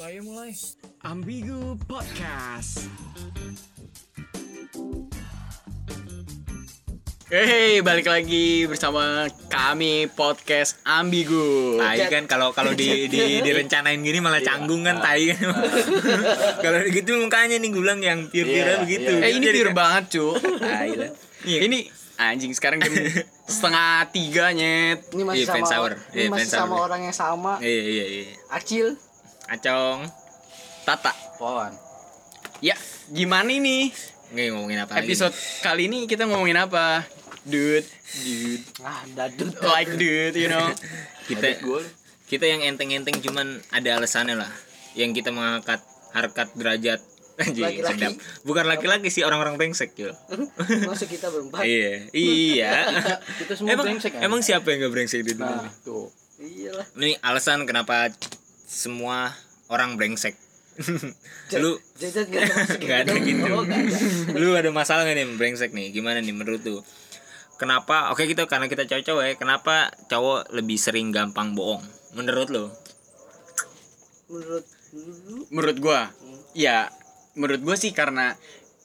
So 0.00 0.08
ayo 0.08 0.24
mulai. 0.24 0.56
Ambigu 1.04 1.76
Podcast. 1.84 2.88
Hey, 7.28 7.84
balik 7.84 8.08
lagi 8.08 8.64
bersama 8.64 9.28
kami 9.52 10.08
podcast 10.08 10.80
Ambigu. 10.88 11.76
Tai 11.76 12.00
kan 12.08 12.24
kalau 12.24 12.56
kalau 12.56 12.72
di, 12.72 13.12
di 13.12 13.44
direncanain 13.44 14.00
gini 14.00 14.24
malah 14.24 14.40
canggung 14.40 14.88
kan 14.88 15.04
tai 15.04 15.36
kan. 15.36 15.52
kalau 16.64 16.80
gitu 16.88 17.20
mukanya 17.20 17.60
nih 17.60 17.68
gulang 17.68 18.00
yang 18.00 18.24
pure-pure 18.32 18.56
Iya, 18.56 18.80
begitu. 18.80 19.12
Eh 19.20 19.36
ini 19.36 19.52
Jadi 19.52 19.58
pure 19.60 19.68
kan- 19.68 19.80
banget 19.84 20.04
cu. 20.16 20.26
Tai 20.64 20.90
lah. 20.96 21.10
Iya. 21.44 21.58
Ini 21.68 21.78
anjing 22.16 22.56
sekarang 22.56 22.80
jam 22.80 22.88
setengah 23.52 24.08
tiga 24.16 24.48
nyet. 24.56 25.12
Ini 25.12 25.22
masih 25.28 25.44
Iya, 25.44 25.52
sama 25.52 25.56
fans 25.60 25.72
hour. 25.76 25.92
ini 25.92 26.16
Iya, 26.16 26.28
masih 26.32 26.48
fans 26.48 26.56
sama 26.56 26.74
orang 26.88 27.00
yang 27.04 27.12
sama. 27.12 27.52
Iya 27.60 27.80
iya 27.84 28.04
iya. 28.08 28.24
Acil. 28.48 28.96
Acong. 29.50 30.06
Tata. 30.86 31.10
Pohon. 31.34 31.72
Ya, 32.62 32.76
gimana 33.08 33.50
ini? 33.50 33.90
Nggak 34.30 34.46
ngomongin 34.54 34.78
apa 34.78 34.92
lagi? 34.94 35.10
Episode 35.10 35.34
kali 35.58 35.90
ini 35.90 36.06
kita 36.06 36.22
ngomongin 36.24 36.54
apa? 36.54 37.02
Dude, 37.42 37.88
dude, 38.20 38.62
Ah, 38.78 39.02
dadut. 39.10 39.50
like 39.64 39.90
dude, 39.96 40.36
you 40.36 40.46
know. 40.46 40.70
kita 41.28 41.56
kita 42.28 42.44
yang 42.46 42.62
enteng-enteng 42.62 43.18
cuman 43.18 43.58
ada 43.72 43.98
alasannya 43.98 44.38
lah. 44.38 44.52
Yang 44.92 45.18
kita 45.18 45.32
mengangkat 45.32 45.80
harkat 46.12 46.48
derajat 46.54 47.00
Anjing, 47.40 47.64
Laki-laki. 47.64 47.96
sedap. 47.96 48.12
Bukan 48.44 48.64
laki-laki 48.68 49.08
sih 49.08 49.24
orang-orang 49.24 49.56
brengsek 49.56 49.96
yo. 49.96 50.12
Masa 50.90 51.08
kita 51.08 51.26
berempat? 51.26 51.64
iya, 51.64 52.06
iya. 52.12 52.84
Kita 53.40 53.56
semua 53.56 53.72
emang, 53.72 53.86
brengsek 53.88 54.12
kan? 54.12 54.20
emang 54.22 54.40
siapa 54.44 54.68
yang 54.68 54.84
gak 54.84 54.92
brengsek 54.92 55.24
di 55.24 55.32
dunia 55.34 55.58
Nah, 55.64 55.72
tuh. 55.80 56.12
Iyalah. 56.36 56.84
Ini 57.00 57.16
alasan 57.18 57.64
kenapa 57.64 58.12
semua 58.70 59.34
orang 59.66 59.98
brengsek. 59.98 60.38
lu 61.60 61.76
nggak 61.98 62.98
ada 63.04 63.14
gitu. 63.18 63.42
Oh, 63.50 63.66
nggak 63.66 63.80
ada. 63.82 63.96
lu 64.38 64.54
ada 64.54 64.70
masalah 64.70 65.02
gak 65.02 65.18
nih 65.18 65.26
brengsek 65.34 65.74
nih? 65.74 65.90
Gimana 65.90 66.22
nih 66.22 66.30
menurut 66.30 66.62
lu? 66.62 66.78
Kenapa? 67.58 68.14
Oke 68.14 68.24
kita 68.24 68.46
karena 68.46 68.70
kita 68.70 68.86
cowok-cowok 68.86 69.22
ya. 69.26 69.34
Kenapa 69.34 69.90
cowok 70.06 70.54
lebih 70.54 70.78
sering 70.78 71.10
gampang 71.10 71.52
bohong? 71.52 71.82
Menurut 72.14 72.48
lu? 72.48 72.64
Menurut 74.30 74.64
dulu 74.90 75.42
Menurut 75.50 75.76
gua, 75.78 76.00
ya 76.50 76.90
menurut 77.34 77.62
gua 77.62 77.76
sih 77.78 77.90
karena 77.90 78.34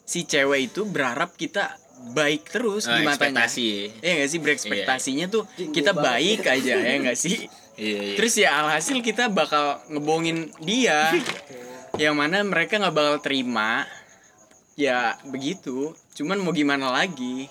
si 0.06 0.26
cewek 0.26 0.74
itu 0.74 0.86
berharap 0.86 1.34
kita 1.34 1.78
baik 2.14 2.50
terus 2.52 2.86
Ah, 2.86 3.00
di 3.00 3.08
matanya. 3.08 3.46
ekspektasi. 3.48 3.68
Iya 4.04 4.12
gak 4.20 4.30
sih 4.30 4.40
berekspektasinya 4.42 5.26
tuh 5.32 5.44
Tinggi 5.56 5.74
kita 5.74 5.96
baik 5.96 6.44
aja 6.44 6.76
ya 6.76 6.96
gak 7.00 7.18
sih? 7.18 7.46
Iya, 7.76 8.00
iya. 8.02 8.16
Terus 8.18 8.34
ya 8.40 8.50
alhasil 8.64 9.04
kita 9.04 9.28
bakal 9.28 9.84
ngebohongin 9.92 10.52
dia 10.64 11.12
yang 12.02 12.16
mana 12.16 12.44
mereka 12.44 12.80
nggak 12.80 12.96
bakal 12.96 13.16
terima. 13.24 13.84
Ya 14.76 15.16
begitu. 15.28 15.96
Cuman 16.16 16.44
mau 16.44 16.52
gimana 16.52 16.92
lagi? 16.92 17.48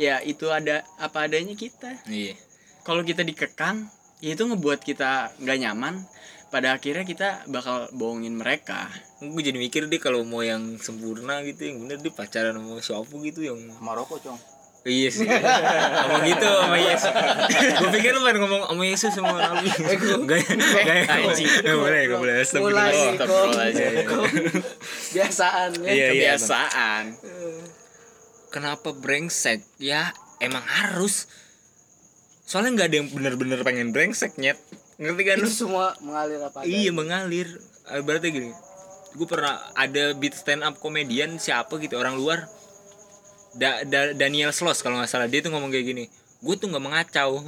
Ya 0.00 0.20
itu 0.24 0.48
ada 0.48 0.84
apa 0.96 1.28
adanya 1.28 1.52
kita. 1.56 2.00
Iya. 2.08 2.36
Kalau 2.84 3.00
kita 3.04 3.24
dikekang, 3.24 3.88
ya 4.20 4.36
itu 4.36 4.44
ngebuat 4.44 4.80
kita 4.84 5.36
nggak 5.40 5.58
nyaman. 5.60 6.04
Pada 6.52 6.78
akhirnya 6.78 7.02
kita 7.02 7.50
bakal 7.50 7.90
bohongin 7.90 8.38
mereka. 8.38 8.86
Gue 9.18 9.42
jadi 9.42 9.58
mikir 9.58 9.90
deh 9.90 9.98
kalau 9.98 10.22
mau 10.22 10.38
yang 10.38 10.78
sempurna 10.78 11.42
gitu 11.42 11.66
yang 11.66 11.82
bener 11.82 11.98
dia 11.98 12.14
pacaran 12.14 12.54
sama 12.54 12.78
siapa 12.78 13.10
gitu 13.26 13.42
yang 13.42 13.58
Maroko, 13.82 14.22
Cong. 14.22 14.53
Iya 14.84 15.08
sih. 15.08 15.24
ngomong 15.24 16.22
gitu 16.28 16.44
sama 16.44 16.76
Yesus. 16.76 17.12
Gue 17.80 17.90
pikir 17.96 18.12
lu 18.12 18.20
pengen 18.20 18.44
ngomong 18.44 18.62
sama 18.68 18.84
Yesus 18.84 19.12
sama 19.16 19.32
Nabi. 19.32 19.68
Enggak 20.20 20.44
enggak 20.44 21.08
anjing. 21.08 21.48
Enggak 21.48 21.76
boleh, 21.80 22.00
enggak 22.04 22.20
boleh. 22.20 22.34
Mulai 22.60 22.92
Astagfirullah. 23.16 23.66
Kom. 24.04 24.24
Biasaan 25.16 25.70
ya. 25.80 25.88
Iya, 25.88 25.88
iya. 25.88 26.08
Kebiasaan. 26.12 27.04
Kenapa 28.52 28.92
brengsek? 28.92 29.64
Ya 29.80 30.12
emang 30.44 30.62
harus. 30.68 31.32
Soalnya 32.44 32.84
nggak 32.84 32.88
ada 32.92 32.96
yang 33.00 33.08
bener-bener 33.08 33.64
pengen 33.64 33.88
brengsek 33.88 34.36
nyet. 34.36 34.60
Ngerti 35.00 35.22
kan 35.24 35.36
lu? 35.40 35.48
Itu 35.48 35.64
semua 35.64 35.96
mengalir 36.04 36.44
apa. 36.44 36.60
Iya 36.68 36.92
mengalir. 36.92 37.48
Eh, 37.88 38.04
Berarti 38.04 38.28
gini. 38.30 38.52
Gue 39.16 39.24
pernah 39.24 39.64
ada 39.72 40.12
beat 40.12 40.36
stand 40.36 40.60
up 40.60 40.76
komedian 40.76 41.40
siapa 41.40 41.80
gitu 41.80 41.96
orang 41.96 42.20
luar. 42.20 42.52
Da- 43.54 43.82
Da- 43.84 44.12
Daniel 44.12 44.50
Sloss 44.50 44.80
kalau 44.80 44.98
nggak 44.98 45.08
salah 45.08 45.26
dia 45.26 45.38
tuh 45.38 45.50
ngomong 45.50 45.68
kayak 45.68 45.86
gini. 45.86 46.04
Gue 46.38 46.54
tuh 46.54 46.66
nggak 46.66 46.80
mengacau. 46.80 47.42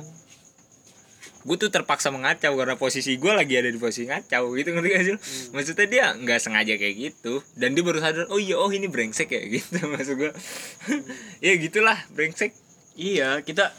Gue 1.42 1.54
tuh 1.56 1.70
terpaksa 1.70 2.10
mengacau 2.10 2.52
karena 2.52 2.74
posisi 2.74 3.14
gue 3.14 3.30
lagi 3.30 3.54
ada 3.54 3.66
di 3.66 3.78
posisi 3.78 4.02
ngacau 4.04 4.50
gitu 4.52 4.74
ngerti 4.74 4.88
gak 4.88 5.04
sih? 5.04 5.12
lu? 5.14 5.20
Maksudnya 5.52 5.86
dia 5.86 6.04
nggak 6.12 6.40
sengaja 6.42 6.74
kayak 6.74 6.94
gitu 6.96 7.38
dan 7.54 7.70
dia 7.70 7.82
baru 7.82 8.02
sadar 8.02 8.26
oh 8.28 8.38
iya 8.38 8.58
oh 8.58 8.66
ini 8.68 8.86
brengsek 8.86 9.30
ya 9.30 9.42
gitu 9.54 9.78
maksud 9.84 10.14
gue. 10.16 10.32
ya 11.46 11.52
gitulah 11.54 11.98
brengsek. 12.10 12.50
Iya, 12.96 13.38
kita 13.40 13.70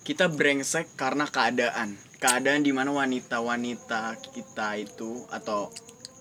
kita 0.00 0.28
brengsek 0.28 0.96
karena 0.96 1.28
keadaan. 1.28 2.00
Keadaan 2.16 2.60
di 2.60 2.72
mana 2.72 2.88
wanita-wanita 2.90 4.16
kita 4.32 4.76
itu 4.76 5.28
atau 5.28 5.68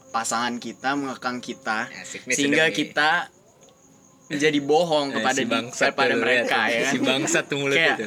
pasangan 0.09 0.57
kita 0.57 0.95
mengekang 0.95 1.37
kita 1.37 1.87
Asik 1.93 2.25
sehingga 2.27 2.67
nih. 2.67 2.75
kita 2.75 3.29
menjadi 4.29 4.59
bohong 4.59 5.09
Eh, 5.09 5.13
kepada 5.15 5.35
si 5.35 5.43
di- 5.43 5.49
bangsat 5.49 5.87
kepada 5.91 6.13
tuh, 6.13 6.21
mereka 6.21 6.57
lihat. 6.61 6.69
ya. 6.69 6.79
kan? 6.79 6.91
Si 6.91 6.97
bangsat 6.99 7.43
tuh 7.45 7.57
mulut 7.57 7.75
Kayak 7.75 7.97
itu. 7.97 8.05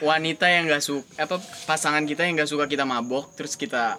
wanita 0.00 0.46
yang 0.46 0.64
gak 0.66 0.80
suka 0.80 1.06
apa 1.16 1.36
pasangan 1.64 2.02
kita 2.02 2.22
yang 2.22 2.34
gak 2.36 2.48
suka 2.48 2.64
kita 2.64 2.82
mabok 2.84 3.30
terus 3.32 3.54
kita 3.54 3.98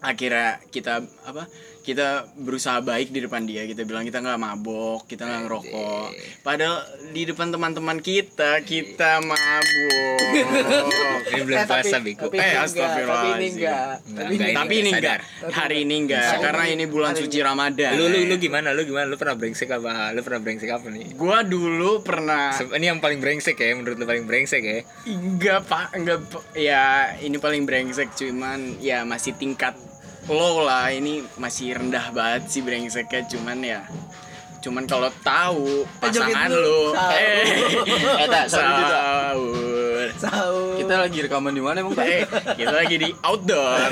akhirnya 0.00 0.60
kita 0.68 1.00
apa 1.22 1.48
kita 1.84 2.08
berusaha 2.34 2.80
baik 2.80 3.12
di 3.12 3.20
depan 3.20 3.44
dia 3.44 3.62
kita 3.62 3.84
bilang 3.84 4.02
kita 4.02 4.18
nggak 4.18 4.34
mabok 4.36 5.04
kita 5.04 5.22
nggak 5.22 5.40
ngerokok. 5.44 6.08
Padahal 6.40 6.80
di 7.12 7.22
depan 7.22 7.52
teman-teman 7.52 8.00
kita 8.00 8.64
kita 8.64 9.20
mabok. 9.20 10.18
Ini 11.24 11.40
belum 11.42 11.56
Eh, 11.56 11.64
tapi- 11.64 11.82
puasa 11.84 11.96
tapi 11.96 12.10
Eh, 12.10 12.14
ini 12.14 12.36
enggak, 12.36 12.64
astagfirullahaladzim. 12.64 13.34
Tapi 13.34 13.34
ini 13.34 13.48
enggak. 13.50 13.94
Tapi 14.14 14.34
ini 14.34 14.52
tapi 14.52 14.74
ini 14.76 14.90
sadar. 14.90 15.20
enggak 15.20 15.52
hari 15.52 15.76
ini 15.78 15.94
enggak. 15.98 16.30
karena 16.38 16.64
ini 16.66 16.84
bulan 16.86 17.10
Hari 17.10 17.20
suci 17.20 17.38
ini. 17.38 17.44
Ramadan. 17.44 17.90
Lu 17.92 18.04
lu 18.06 18.18
lu 18.24 18.36
gimana? 18.36 18.68
Lu 18.70 18.82
gimana? 18.82 19.04
Lu 19.04 19.16
pernah 19.16 19.34
brengsek 19.34 19.68
apa? 19.70 19.90
Lu 20.10 20.20
pernah 20.20 20.40
brengsek 20.40 20.70
apa 20.70 20.86
nih? 20.88 21.06
Gua 21.14 21.38
dulu 21.42 22.00
pernah 22.00 22.52
ini 22.70 22.86
yang 22.86 22.98
paling 22.98 23.18
brengsek 23.18 23.56
ya 23.56 23.72
menurut 23.72 23.96
lu 23.96 24.04
paling 24.04 24.24
brengsek 24.24 24.62
ya. 24.62 24.78
Enggak 25.06 25.64
pak. 25.64 25.86
Enggak 25.92 26.18
ya 26.54 26.82
ini 27.18 27.36
paling 27.36 27.64
brengsek 27.64 28.12
cuman 28.14 28.78
ya 28.78 29.02
masih 29.02 29.34
tingkat 29.34 29.74
low 30.26 30.62
lah 30.62 30.88
ini 30.88 31.20
masih 31.34 31.74
rendah 31.74 32.08
banget 32.10 32.48
sih 32.48 32.60
brengseknya 32.60 33.22
cuman 33.28 33.58
ya 33.60 33.80
cuman 34.58 34.84
kalau 34.84 35.12
tahu 35.20 35.84
pasangan 35.98 36.48
dulu. 36.48 36.96
lu 36.96 36.96
eh 37.12 37.44
eta 38.18 38.48
Sahur 38.48 38.80
juga. 38.80 39.00
sahur. 40.16 40.72
Kita 40.74 40.94
lagi 40.98 41.18
rekaman 41.20 41.52
di 41.52 41.60
mana 41.60 41.80
emang? 41.80 41.92
eh 41.98 42.24
kita 42.54 42.72
lagi 42.72 42.96
di 42.98 43.08
outdoor 43.20 43.88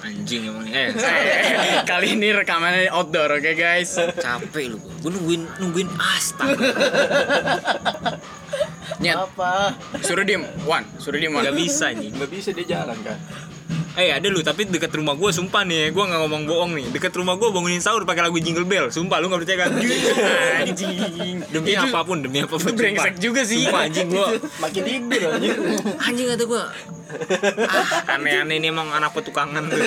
anjing 0.00 0.42
emang 0.44 0.66
eh 0.66 0.90
Eh, 0.90 1.42
kali 1.84 2.14
ini 2.14 2.34
rekamannya 2.34 2.90
outdoor 2.90 3.38
oke 3.38 3.52
guys 3.52 3.94
capek 4.16 4.74
lu 4.74 4.82
gue 4.82 5.10
nungguin 5.10 5.42
nungguin 5.58 5.86
astaga 5.94 6.58
nyet 8.96 9.14
apa? 9.16 9.74
suruh 10.00 10.22
diem 10.22 10.42
one 10.64 10.86
suruh 10.98 11.16
diem 11.16 11.30
one 11.30 11.42
nggak 11.44 11.54
bisa 11.56 11.90
nih 11.90 12.10
Nggak 12.10 12.30
bisa 12.30 12.48
dia 12.50 12.66
jalan 12.68 12.98
kan? 13.00 13.18
Eh 13.94 14.10
ada 14.10 14.26
lu 14.26 14.40
tapi 14.40 14.66
deket 14.66 14.90
rumah 14.90 15.14
gue 15.14 15.30
sumpah 15.30 15.62
nih 15.62 15.88
gue 15.88 16.02
nggak 16.02 16.20
ngomong 16.20 16.42
bohong 16.44 16.72
nih. 16.74 16.86
Deket 16.90 17.14
rumah 17.14 17.34
gue 17.34 17.46
bangunin 17.46 17.78
sahur 17.78 18.02
pakai 18.02 18.26
lagu 18.26 18.38
jingle 18.38 18.64
bell 18.64 18.90
sumpah 18.90 19.18
lu 19.18 19.28
nggak 19.28 19.40
percaya 19.40 19.58
kan? 19.60 19.70
Anjing. 20.60 21.36
Demi 21.46 21.70
Itu- 21.70 21.82
apa 21.84 22.00
pun 22.02 22.18
demi 22.18 22.38
apa 22.38 22.54
pun 22.54 22.66
itu 22.66 22.74
brengsek 22.74 23.14
juga 23.18 23.42
sih. 23.42 23.62
Sumpah 23.64 23.86
anjing 23.86 24.08
gue 24.08 24.28
Makin 24.58 24.82
tidur 24.82 25.30
anjing. 25.30 25.58
anjing 25.96 26.26
kata 26.28 26.44
gue 26.44 26.62
aneh-aneh 28.14 28.56
ini 28.58 28.68
emang 28.70 28.88
anak 28.90 29.14
petukangan 29.14 29.66
tuh 29.68 29.78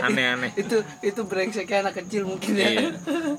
aneh-aneh 0.00 0.50
itu 0.56 0.82
itu 1.04 1.20
brengseknya 1.24 1.88
anak 1.88 2.04
kecil 2.04 2.26
mungkin 2.26 2.52
ya. 2.56 2.68
Iya. 2.72 2.88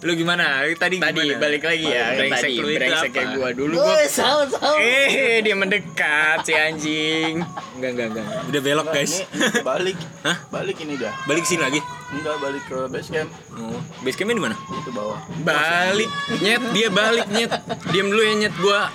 Lu 0.03 0.11
gimana? 0.13 0.65
Tadi 0.75 0.97
tadi 0.99 1.21
gimana? 1.23 1.39
balik 1.39 1.63
lagi 1.63 1.85
ya 1.87 2.05
Brengsek 2.17 2.49
tadi 2.49 2.59
lu 2.59 2.67
itu 2.69 2.77
brengseknya 2.79 3.23
apa? 3.23 3.35
gua 3.37 3.49
dulu 3.53 3.73
gua 3.79 3.93
Woi, 3.93 4.05
sahur 4.09 4.47
sahur. 4.49 4.77
eh 4.79 5.41
dia 5.41 5.55
mendekat 5.55 6.37
si 6.45 6.53
anjing 6.53 7.33
Enggak, 7.73 7.91
enggak, 7.97 8.07
enggak. 8.15 8.25
Udah 8.47 8.61
belok, 8.63 8.87
guys. 8.93 9.13
Ini, 9.27 9.59
balik. 9.65 9.97
Hah? 10.23 10.37
Balik 10.53 10.77
ini 10.85 10.93
dah. 10.95 11.13
Balik 11.25 11.43
sini 11.43 11.61
lagi. 11.65 11.81
Enggak 12.13 12.35
balik 12.39 12.63
ke 12.69 12.77
base 12.87 13.09
camp. 13.11 13.29
Oh, 13.57 13.81
base 14.05 14.15
campnya 14.15 14.37
di 14.37 14.43
mana? 14.45 14.55
Itu 14.55 14.89
bawah. 14.93 15.19
balik 15.41 16.09
nyet 16.39 16.63
dia 16.71 16.87
balik 16.87 17.27
nyet 17.27 17.51
diam 17.91 18.07
dulu 18.07 18.21
ya 18.21 18.33
nyet 18.45 18.55
gua 18.61 18.87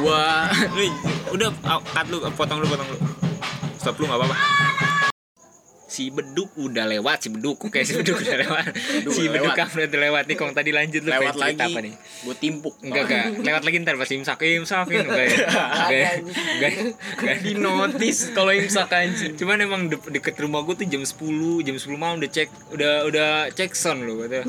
gua 0.00 0.48
Lu 0.78 0.86
udah 1.34 1.50
ah, 1.66 1.82
cut 1.82 2.06
lu, 2.08 2.22
potong 2.38 2.62
lu, 2.62 2.66
potong 2.70 2.86
lu. 2.88 2.96
Stop 3.84 4.00
lu 4.00 4.08
enggak 4.08 4.16
apa-apa. 4.18 4.36
si 5.84 6.10
beduk 6.10 6.50
udah 6.58 6.90
lewat 6.90 7.22
si 7.22 7.28
beduk. 7.30 7.54
Oke 7.60 7.84
si 7.84 7.94
beduk 7.94 8.18
udah 8.18 8.34
lewat. 8.40 8.66
Si 9.06 9.30
beduk 9.30 9.46
lewat. 9.46 9.54
kan 9.54 9.68
udah 9.70 10.00
lewat 10.02 10.24
nih 10.26 10.34
kong 10.34 10.50
tadi 10.50 10.74
lanjut 10.74 11.04
lu 11.04 11.10
lewat 11.12 11.36
lagi. 11.36 11.60
apa 11.60 11.78
nih? 11.78 11.92
Gue 12.24 12.34
timpuk. 12.34 12.74
Enggak 12.80 13.04
enggak. 13.06 13.26
Lewat 13.44 13.62
lagi 13.62 13.76
ntar 13.78 13.94
pas 13.94 14.08
imsak. 14.08 14.40
Imsak 14.42 14.88
enggak 14.90 15.06
ya. 15.06 15.38
Enggak 15.46 15.94
ya? 15.94 16.10
enggak 16.18 16.72
ya? 16.72 16.82
enggak 17.14 17.38
di 17.44 17.52
notis 17.54 18.32
kalau 18.32 18.50
imsak 18.50 18.90
anjing. 18.90 19.36
Cuman 19.36 19.60
emang 19.60 19.82
de- 19.86 20.10
deket 20.10 20.34
rumah 20.40 20.64
gue 20.64 20.74
tuh 20.74 20.88
jam 20.88 20.98
10 20.98 21.14
Jam 21.62 21.76
10 21.76 21.94
malam 21.94 22.16
udah 22.18 22.30
cek 22.32 22.48
Udah 22.74 22.94
udah 23.04 23.28
cek 23.52 23.70
sound 23.76 24.02
lu 24.02 24.24
kata. 24.24 24.42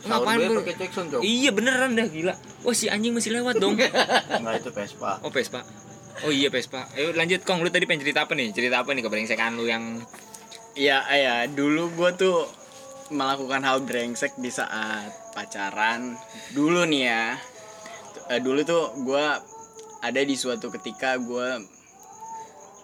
Ngapain 0.00 0.38
lu? 0.48 0.62
pakai 0.62 0.74
Jackson, 0.78 1.04
Cok? 1.10 1.20
Iya 1.20 1.50
beneran 1.52 1.92
dah 1.92 2.06
gila. 2.06 2.32
Wah 2.62 2.72
si 2.72 2.88
anjing 2.88 3.12
masih 3.12 3.36
lewat 3.36 3.58
dong. 3.58 3.76
Enggak 3.76 4.62
itu 4.62 4.70
Vespa. 4.72 5.20
Oh 5.20 5.28
Vespa 5.28 5.60
Oh 6.22 6.32
iya 6.32 6.48
Vespa. 6.48 6.88
Ayo 6.94 7.12
lanjut 7.12 7.44
Kong. 7.44 7.60
Lu 7.60 7.68
tadi 7.68 7.84
pengen 7.84 8.00
cerita 8.00 8.24
apa 8.24 8.32
nih? 8.32 8.48
Cerita 8.50 8.80
apa 8.80 8.92
nih 8.92 9.04
kebrengsekan 9.04 9.52
lu 9.52 9.66
yang 9.66 10.00
ya 10.72 11.04
ya 11.08 11.44
dulu 11.46 11.92
gue 11.92 12.10
tuh 12.14 12.48
melakukan 13.08 13.60
hal 13.60 13.84
brengsek 13.84 14.32
di 14.36 14.48
saat 14.48 15.12
pacaran. 15.32 16.16
Dulu 16.52 16.84
nih 16.86 17.02
ya. 17.04 17.24
Eh, 18.26 18.40
dulu 18.40 18.64
tuh 18.64 18.96
gue 18.98 19.26
ada 20.00 20.20
di 20.20 20.34
suatu 20.34 20.68
ketika 20.70 21.16
gue 21.16 21.62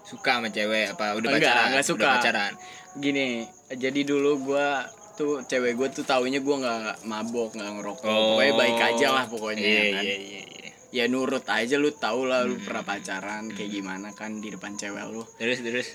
Suka 0.02 0.38
sama 0.38 0.50
cewek 0.50 0.93
Apa? 0.93 1.14
Udah 1.14 1.31
Enggak, 1.31 1.40
pacaran? 1.46 1.67
enggak 1.73 1.87
suka. 1.87 1.99
Udah 2.05 2.14
pacaran? 2.19 2.52
Gini 2.94 3.26
jadi 3.70 4.00
dulu 4.02 4.44
gue 4.44 4.67
tuh 5.12 5.40
cewek 5.43 5.73
gue 5.75 5.88
tuh 5.90 6.05
taunya 6.05 6.38
gue 6.38 6.56
nggak 6.58 7.05
mabok 7.05 7.56
nggak 7.56 7.70
ngerokok. 7.81 8.05
Pokoknya 8.06 8.52
baik 8.55 8.79
aja 8.79 9.06
lah 9.08 9.25
pokoknya 9.25 9.62
Iya 9.62 9.82
kan. 9.90 10.02
iya 10.05 10.17
iya 10.17 10.40
iya. 10.44 10.51
Ya 10.92 11.08
nurut 11.08 11.48
aja 11.48 11.80
lu 11.80 11.88
tau 11.96 12.28
lah 12.28 12.44
lu 12.44 12.60
pernah 12.60 12.84
pacaran 12.84 13.48
kayak 13.48 13.70
gimana 13.72 14.12
kan 14.12 14.38
di 14.44 14.52
depan 14.52 14.76
cewek 14.76 15.08
lu. 15.08 15.24
Terus 15.40 15.58
terus? 15.64 15.88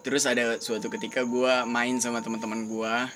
Terus 0.00 0.24
ada 0.24 0.56
suatu 0.58 0.88
ketika 0.88 1.22
gua 1.28 1.68
main 1.68 2.00
sama 2.00 2.24
teman-teman 2.24 2.64
gua. 2.66 3.12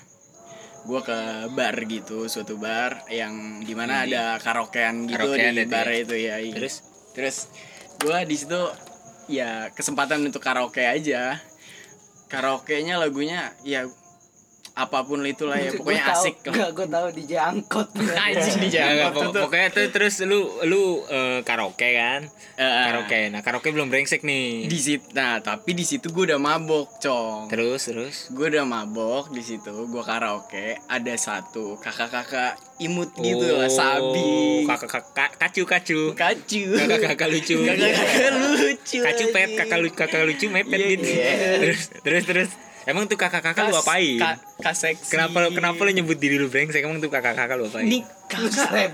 Gua 0.85 1.01
ke 1.03 1.49
bar 1.57 1.75
gitu 1.89 2.29
suatu 2.31 2.55
bar 2.55 3.03
yang 3.11 3.65
di 3.65 3.73
mana 3.75 4.07
ada 4.07 4.39
karaokean 4.39 5.09
gitu 5.09 5.17
Karaokean 5.17 5.53
di 5.57 5.65
bar 5.67 5.89
ya. 5.89 5.97
itu 5.97 6.15
ya 6.15 6.35
iya. 6.39 6.55
Terus? 6.55 6.75
terus 7.11 7.37
gua 7.99 8.23
di 8.23 8.37
situ 8.37 8.61
ya 9.27 9.73
kesempatan 9.73 10.21
untuk 10.23 10.45
karaoke 10.45 10.85
aja. 10.85 11.41
Karaoke-nya 12.29 13.01
lagunya 13.01 13.57
ya 13.65 13.89
apa 14.79 15.03
pun 15.03 15.19
itulah 15.21 15.55
ya 15.55 15.71
pokoknya 15.71 16.03
asik 16.09 16.39
lah. 16.41 16.53
Enggak, 16.53 16.69
gue 16.71 16.87
tahu 16.87 17.07
di 17.11 17.23
jangkot. 17.25 17.87
anjing 18.23 18.55
di 18.57 18.69
pok- 19.11 19.35
pokoknya 19.35 19.67
tuh 19.69 19.85
terus 19.89 20.15
lu 20.23 20.39
lu 20.63 20.81
eh, 21.05 21.39
karaoke 21.41 21.89
kan? 21.91 22.23
Eh, 22.55 22.63
karaoke. 22.85 23.19
nah 23.27 23.41
karaoke 23.41 23.69
belum 23.69 23.87
brengsek 23.87 24.23
nih. 24.23 24.65
Di 24.65 24.79
situ 24.79 25.03
nah 25.11 25.39
tapi 25.39 25.75
di 25.75 25.83
situ 25.83 26.07
gue 26.07 26.23
udah 26.25 26.39
mabok 26.39 26.95
cong. 26.97 27.47
Terus 27.47 27.81
terus? 27.85 28.15
Gue 28.29 28.47
udah 28.47 28.63
mabok 28.63 29.29
di 29.29 29.41
situ 29.41 29.67
gue 29.83 30.03
karaoke 30.05 30.79
ada 30.81 31.13
satu 31.13 31.75
kakak-kakak 31.77 32.55
imut 32.79 33.11
gitu 33.13 33.51
lah 33.51 33.67
sabi 33.67 34.31
Oh, 34.61 34.63
kakak 34.69 35.03
kakak 35.11 35.31
kacu 35.35 35.63
kacu. 35.63 35.99
Kacu 36.13 36.61
kakak 36.73 36.99
kakak 37.09 37.27
lucu. 37.27 37.57
Kakak-kakak 37.59 38.31
lucu 38.37 38.97
kacu 38.99 39.25
pet 39.29 39.49
kakak 39.55 39.79
lucu 39.79 39.95
kakak 39.97 40.23
lucu 40.23 40.45
mepet 40.47 40.77
Iya, 40.77 40.87
gitu. 40.89 41.09
iya. 41.09 41.31
terus 41.59 41.81
terus 41.99 42.23
terus 42.23 42.49
emang 42.89 43.05
tuh 43.05 43.15
kakak 43.15 43.41
kakak 43.41 43.69
lu 43.69 43.77
apain? 43.77 44.17
ka- 44.17 44.41
kak 44.59 44.75
seksi. 44.75 45.13
Kenapa 45.13 45.47
kenapa 45.49 45.79
lu 45.85 45.91
nyebut 45.93 46.17
diri 46.17 46.35
lu 46.35 46.49
brengsek? 46.49 46.81
Emang 46.81 46.97
tuh 46.97 47.07
kakak 47.07 47.37
kakak 47.37 47.55
lu 47.55 47.69
apain? 47.69 47.85
Ini 47.85 48.01
kakak 48.25 48.69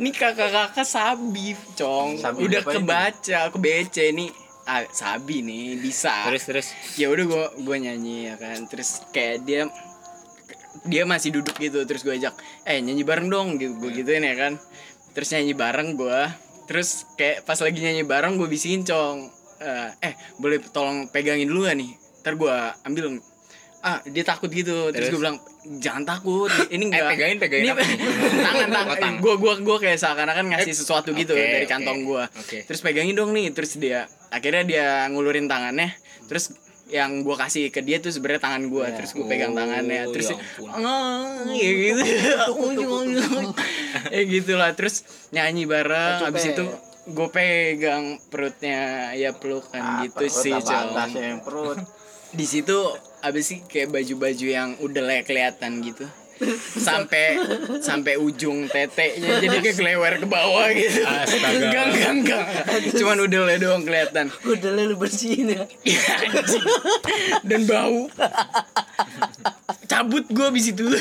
ini 0.00 0.10
kakak-kakak 0.10 0.86
sabi 0.86 1.52
cong. 1.76 2.18
Sabi 2.18 2.46
udah 2.46 2.60
ngapain? 2.62 2.76
kebaca 2.80 3.40
ke 3.52 3.58
BC 3.58 3.96
nih. 4.16 4.30
Ah, 4.64 4.86
sabi 4.88 5.42
nih 5.42 5.76
bisa. 5.76 6.30
Terus 6.30 6.42
terus. 6.46 6.66
Ya 6.94 7.10
udah 7.10 7.24
gue 7.26 7.44
gue 7.64 7.76
nyanyi 7.76 8.30
ya 8.30 8.34
kan. 8.38 8.64
Terus 8.70 9.02
kayak 9.10 9.44
dia 9.44 9.66
dia 10.86 11.02
masih 11.02 11.34
duduk 11.34 11.58
gitu 11.58 11.82
terus 11.82 12.06
gue 12.06 12.14
ajak 12.14 12.30
eh 12.62 12.78
nyanyi 12.78 13.02
bareng 13.02 13.26
dong 13.26 13.58
gitu 13.58 13.74
gue 13.76 13.90
gituin 13.92 14.22
ya 14.22 14.36
kan. 14.38 14.56
Terus 15.12 15.28
nyanyi 15.34 15.52
bareng 15.52 15.98
gue 15.98 16.20
terus 16.70 17.02
kayak 17.18 17.42
pas 17.42 17.58
lagi 17.58 17.82
nyanyi 17.82 18.06
bareng 18.06 18.38
gue 18.38 18.46
bisikin 18.46 18.86
cong 18.86 19.26
eh, 19.60 19.88
eh 20.02 20.14
boleh 20.36 20.58
tolong 20.72 21.08
pegangin 21.08 21.46
dulu 21.46 21.68
gak 21.68 21.76
nih? 21.76 21.90
Ntar 22.24 22.34
gue 22.36 22.54
ambil. 22.84 23.04
Ah 23.80 24.00
dia 24.04 24.24
takut 24.24 24.48
gitu. 24.48 24.92
Terus, 24.92 25.08
Terus? 25.08 25.12
gue 25.12 25.20
bilang 25.20 25.38
jangan 25.80 26.04
takut. 26.04 26.48
Ini 26.68 26.76
eh 26.84 26.88
enggak. 26.88 27.08
pegangin 27.16 27.38
pegangin 27.40 27.64
ini 27.64 27.72
tangan 28.48 28.68
tangan. 28.68 29.12
Gue 29.20 29.34
gue 29.40 29.52
gue 29.60 29.76
kayak 29.80 29.98
seakan-akan 30.00 30.44
ngasih 30.52 30.74
sesuatu 30.76 31.12
gitu 31.12 31.32
Oke, 31.32 31.44
dari 31.44 31.66
kantong 31.68 32.04
gue 32.04 32.22
Oke. 32.40 32.58
terus 32.64 32.80
pegangin 32.80 33.16
dong 33.16 33.32
nih. 33.32 33.52
Terus 33.52 33.80
dia 33.80 34.08
akhirnya 34.28 34.64
dia 34.64 34.86
ngulurin 35.08 35.48
tangannya. 35.48 35.96
Terus 36.28 36.52
yang 36.90 37.22
gue 37.22 37.36
kasih 37.38 37.70
ke 37.70 37.86
dia 37.86 38.02
tuh 38.02 38.10
sebenarnya 38.10 38.50
tangan 38.50 38.66
gue 38.66 38.82
terus 38.98 39.14
gue 39.14 39.24
pegang 39.24 39.54
tangannya. 39.54 40.10
Oh, 40.10 40.12
terus 40.12 40.34
ya 40.34 40.36
ampun. 40.36 40.68
"Ah," 40.74 41.46
ya 41.54 41.70
gitu. 41.70 42.02
Ya 44.10 44.22
gitulah. 44.26 44.74
Terus 44.74 45.06
nyanyi 45.30 45.70
bareng. 45.70 46.26
Habis 46.26 46.50
itu 46.50 46.66
gue 47.10 47.28
pegang 47.28 48.18
perutnya 48.26 48.78
ya 49.12 49.34
pelukan 49.34 50.02
gitu 50.02 50.24
sih 50.26 50.54
Cong. 50.54 50.94
Atasnya 50.94 51.24
yang 51.34 51.42
perut. 51.42 51.78
di 52.30 52.46
situ 52.46 52.78
abis 53.20 53.44
sih 53.44 53.58
kayak 53.66 53.90
baju-baju 53.90 54.46
yang 54.46 54.78
udah 54.78 55.02
le 55.02 55.18
kelihatan 55.22 55.82
gitu. 55.82 56.06
Sampai 56.80 57.36
sampai 57.84 58.16
ujung 58.16 58.64
teteknya 58.64 59.44
jadi 59.44 59.60
kayak 59.60 59.76
gelewer 59.76 60.14
ke 60.16 60.24
bawah 60.24 60.72
gitu. 60.72 61.04
Astaga. 61.04 61.52
enggak 61.52 61.84
enggak 61.92 62.12
enggak. 62.16 62.44
Cuman 62.96 63.18
udah 63.20 63.40
le 63.44 63.54
doang 63.60 63.82
kelihatan. 63.84 64.32
Udah 64.46 64.70
lu 64.72 64.96
bersihin 64.96 65.52
ya. 65.52 65.68
Iya, 65.84 66.00
dan 67.44 67.60
bau. 67.68 68.08
Cabut 69.84 70.24
gue 70.30 70.46
abis 70.46 70.72
itu. 70.72 70.86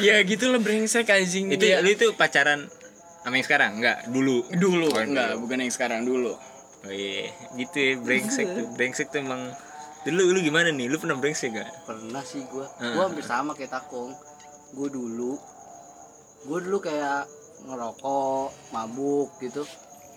Ya 0.00 0.20
gitu 0.24 0.48
lah 0.48 0.60
brengsek 0.60 1.08
anjing. 1.08 1.52
Itu 1.52 1.64
Dia- 1.64 1.80
lu 1.80 1.92
itu 1.92 2.12
pacaran 2.16 2.66
sama 3.30 3.36
yang 3.36 3.46
sekarang 3.46 3.70
enggak 3.78 3.98
dulu 4.06 4.42
dulu 4.50 4.86
Oh, 4.88 4.98
enggak 4.98 5.30
dulu. 5.32 5.46
bukan 5.46 5.58
yang 5.62 5.70
sekarang 5.70 6.02
dulu 6.02 6.34
oh 6.80 6.90
iya 6.90 7.30
gitu 7.54 7.76
ya 7.76 7.92
brengsek 7.96 8.46
tuh 8.48 8.66
brengsek 8.74 9.06
tuh 9.08 9.20
emang 9.20 9.54
dulu 10.00 10.32
lu 10.32 10.40
gimana 10.40 10.68
nih 10.68 10.86
lu 10.86 10.96
pernah 10.96 11.14
brengsek 11.14 11.52
gak 11.52 11.68
Pernah 11.84 12.22
sih 12.22 12.40
gue. 12.42 12.64
Heeh. 12.80 12.90
Gue 12.90 13.02
hampir 13.02 13.20
sama 13.22 13.52
kayak 13.52 13.68
Takung. 13.70 14.16
Gue 14.70 14.88
dulu, 14.88 15.36
gue 16.42 16.58
dulu 16.62 16.78
kayak 16.78 17.28
ngerokok, 17.64 18.48
mabuk 18.70 19.28
gitu. 19.38 19.60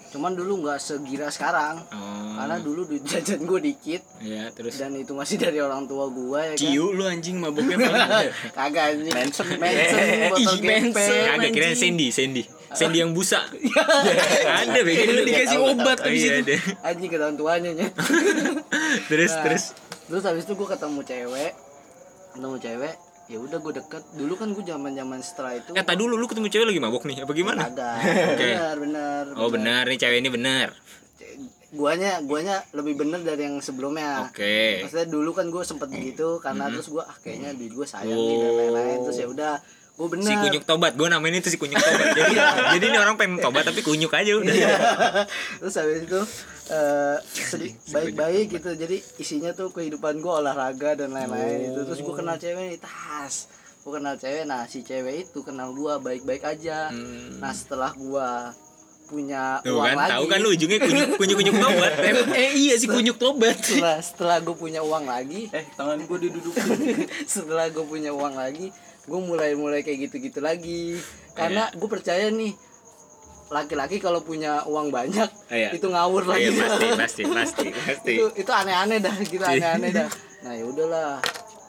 Cuman 0.10 0.34
dulu 0.34 0.62
nggak 0.62 0.78
segira 0.78 1.28
sekarang. 1.28 1.84
oh 1.84 2.32
Karena 2.34 2.58
dulu 2.58 2.86
duit 2.86 3.04
jajan 3.12 3.44
gue 3.44 3.60
dikit 3.62 4.02
ya 4.22 4.48
terus 4.50 4.78
dan 4.78 4.94
itu 4.94 5.12
masih 5.12 5.36
dari 5.36 5.58
orang 5.58 5.84
tua 5.84 6.08
gue 6.08 6.40
ya 6.40 6.54
kan. 6.54 6.64
ciu 6.64 6.86
lu 6.90 7.04
anjing 7.04 7.38
mabuknya 7.38 7.76
Kagak 8.58 8.84
anjing. 8.90 9.12
Manson. 9.18 9.48
Manson, 9.58 10.06
botol 10.32 10.58
Manson. 10.64 11.26
Kagak 11.28 11.52
kira 11.52 11.76
Sandy, 11.76 12.08
Sandy. 12.08 12.44
Sandy 12.74 13.00
yang 13.00 13.14
busa. 13.14 13.46
ada 14.66 14.80
begini 14.82 15.12
Lu 15.14 15.24
dikasih 15.24 15.58
obat 15.62 16.02
oh, 16.02 16.10
iya, 16.10 16.42
itu. 16.42 16.54
ada. 16.54 16.56
Anjing 16.90 17.10
ketahuan 17.10 17.36
tuanya 17.38 17.72
nya. 17.74 17.88
Terus 19.10 19.32
Nah, 19.34 19.44
terus 19.46 19.64
Terus 20.04 20.24
habis 20.28 20.44
itu 20.44 20.54
gue 20.54 20.68
ketemu 20.68 21.00
cewek, 21.02 21.52
ketemu 22.36 22.58
cewek, 22.60 22.96
ya 23.32 23.38
udah 23.40 23.58
gue 23.58 23.74
deket. 23.80 24.04
Dulu 24.14 24.34
kan 24.36 24.48
gue 24.52 24.64
zaman 24.68 24.92
zaman 24.94 25.20
setelah 25.24 25.54
itu. 25.56 25.72
eh 25.74 25.82
tadi 25.82 25.98
dulu 25.98 26.14
lu 26.20 26.28
ketemu 26.28 26.48
cewek 26.52 26.66
lagi 26.70 26.80
mabok 26.84 27.04
nih 27.08 27.18
apa 27.24 27.32
gimana? 27.32 27.62
Kagak. 27.72 27.98
Oke. 28.36 28.50
Benar, 28.52 28.76
benar. 28.78 29.24
Oh 29.40 29.50
benar 29.50 29.84
nih 29.88 29.98
cewek 29.98 30.20
ini 30.20 30.30
benar. 30.30 30.76
Guanya, 31.74 32.22
guanya 32.22 32.62
lebih 32.78 33.02
bener 33.02 33.26
dari 33.26 33.50
yang 33.50 33.58
sebelumnya. 33.58 34.30
Oke. 34.30 34.86
Maksudnya 34.86 35.10
dulu 35.10 35.34
kan 35.34 35.50
gue 35.50 35.64
sempet 35.66 35.90
begitu 35.90 36.38
karena 36.38 36.70
terus 36.70 36.86
gue 36.94 37.02
ah 37.02 37.18
kayaknya 37.18 37.58
duit 37.58 37.74
gue 37.74 37.88
sayang 37.90 38.14
nih 38.14 38.38
dan 38.38 38.52
lain-lain 38.54 38.98
terus 39.10 39.18
ya 39.18 39.28
udah 39.32 39.54
gue 40.04 40.20
bener. 40.20 40.28
Si 40.28 40.36
kunyuk 40.36 40.64
tobat, 40.68 40.92
gue 41.00 41.08
namain 41.08 41.32
itu 41.32 41.48
si 41.48 41.56
kunyuk 41.56 41.80
tobat. 41.80 42.12
Jadi, 42.12 42.36
jadi 42.76 42.86
ini 42.92 42.98
orang 43.00 43.16
pengen 43.16 43.40
tobat 43.40 43.64
tapi 43.64 43.80
kunyuk 43.80 44.12
aja 44.12 44.36
udah. 44.36 44.56
terus 45.64 45.76
habis 45.80 46.04
itu 46.04 46.20
eh, 46.68 47.18
sedih 47.32 47.72
baik-baik 47.88 48.60
gitu. 48.60 48.76
Jadi 48.76 49.00
isinya 49.24 49.56
tuh 49.56 49.72
kehidupan 49.72 50.20
gue 50.20 50.34
olahraga 50.44 51.00
dan 51.00 51.16
lain-lain 51.16 51.72
itu 51.72 51.80
terus 51.88 52.04
gue 52.04 52.16
kenal 52.20 52.36
cewek 52.36 52.76
nih 52.76 52.80
tas 52.84 53.48
gue 53.84 53.92
kenal 53.92 54.16
cewek 54.16 54.48
nah 54.48 54.64
si 54.64 54.80
cewek 54.80 55.28
itu 55.28 55.40
kenal 55.44 55.72
gue 55.72 55.94
baik-baik 56.04 56.44
aja. 56.44 56.92
Nah 57.40 57.56
setelah 57.56 57.96
gue 57.96 58.30
punya 59.04 59.60
Tuh 59.62 59.78
uang 59.78 59.88
kan, 59.88 59.98
lagi. 60.00 60.12
tahu 60.16 60.24
kan 60.32 60.40
lu 60.40 60.50
ujungnya 60.56 60.80
kunyuk 60.80 61.08
kunyuk 61.20 61.38
kunyuk 61.40 61.56
tobat. 61.60 61.92
eh 62.40 62.52
iya 62.56 62.74
si 62.80 62.88
kunyuk 62.88 63.18
tobat. 63.20 63.56
Setelah 63.60 64.00
setelah 64.00 64.38
gue 64.40 64.56
punya 64.56 64.80
uang 64.84 65.04
lagi. 65.08 65.52
Eh, 65.52 65.64
tangan 65.76 66.00
gue 66.00 66.18
diduduk. 66.28 66.56
setelah 67.34 67.68
gue 67.72 67.86
punya 67.88 68.12
uang 68.12 68.36
lagi 68.40 68.72
gue 69.04 69.20
mulai 69.22 69.52
mulai 69.54 69.80
kayak 69.80 70.08
gitu 70.08 70.16
gitu 70.22 70.40
lagi 70.40 70.96
karena 71.32 71.68
gue 71.70 71.88
percaya 71.88 72.28
nih 72.28 72.56
laki-laki 73.50 73.98
kalau 73.98 74.20
punya 74.20 74.66
uang 74.66 74.90
banyak 74.90 75.30
Iya. 75.48 75.70
itu 75.72 75.86
ngawur 75.86 76.26
lagi 76.26 76.50
Iya 76.50 76.64
pasti 76.66 76.88
pasti 77.02 77.24
pasti 77.24 77.66
pasti. 77.70 78.14
itu 78.16 78.26
itu 78.36 78.52
aneh-aneh 78.52 78.98
dah 78.98 79.16
gitu 79.20 79.44
aneh-aneh 79.44 79.92
dah 79.94 80.10
nah 80.42 80.54
ya 80.54 80.64
udahlah 80.64 81.20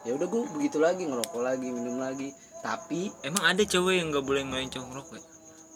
ya 0.01 0.11
udah 0.11 0.25
gue 0.25 0.41
begitu 0.51 0.77
lagi 0.77 1.03
ngerokok 1.03 1.41
lagi 1.41 1.67
minum 1.67 1.97
lagi 1.97 2.31
tapi 2.59 3.13
Emang 3.21 3.45
ada 3.45 3.61
cewek 3.61 3.95
yang 3.95 4.09
nggak 4.09 4.23
boleh 4.23 4.41
ngelain 4.41 4.65
cowok 4.67 4.87
ngerokok? 4.87 5.13
ya? 5.13 5.23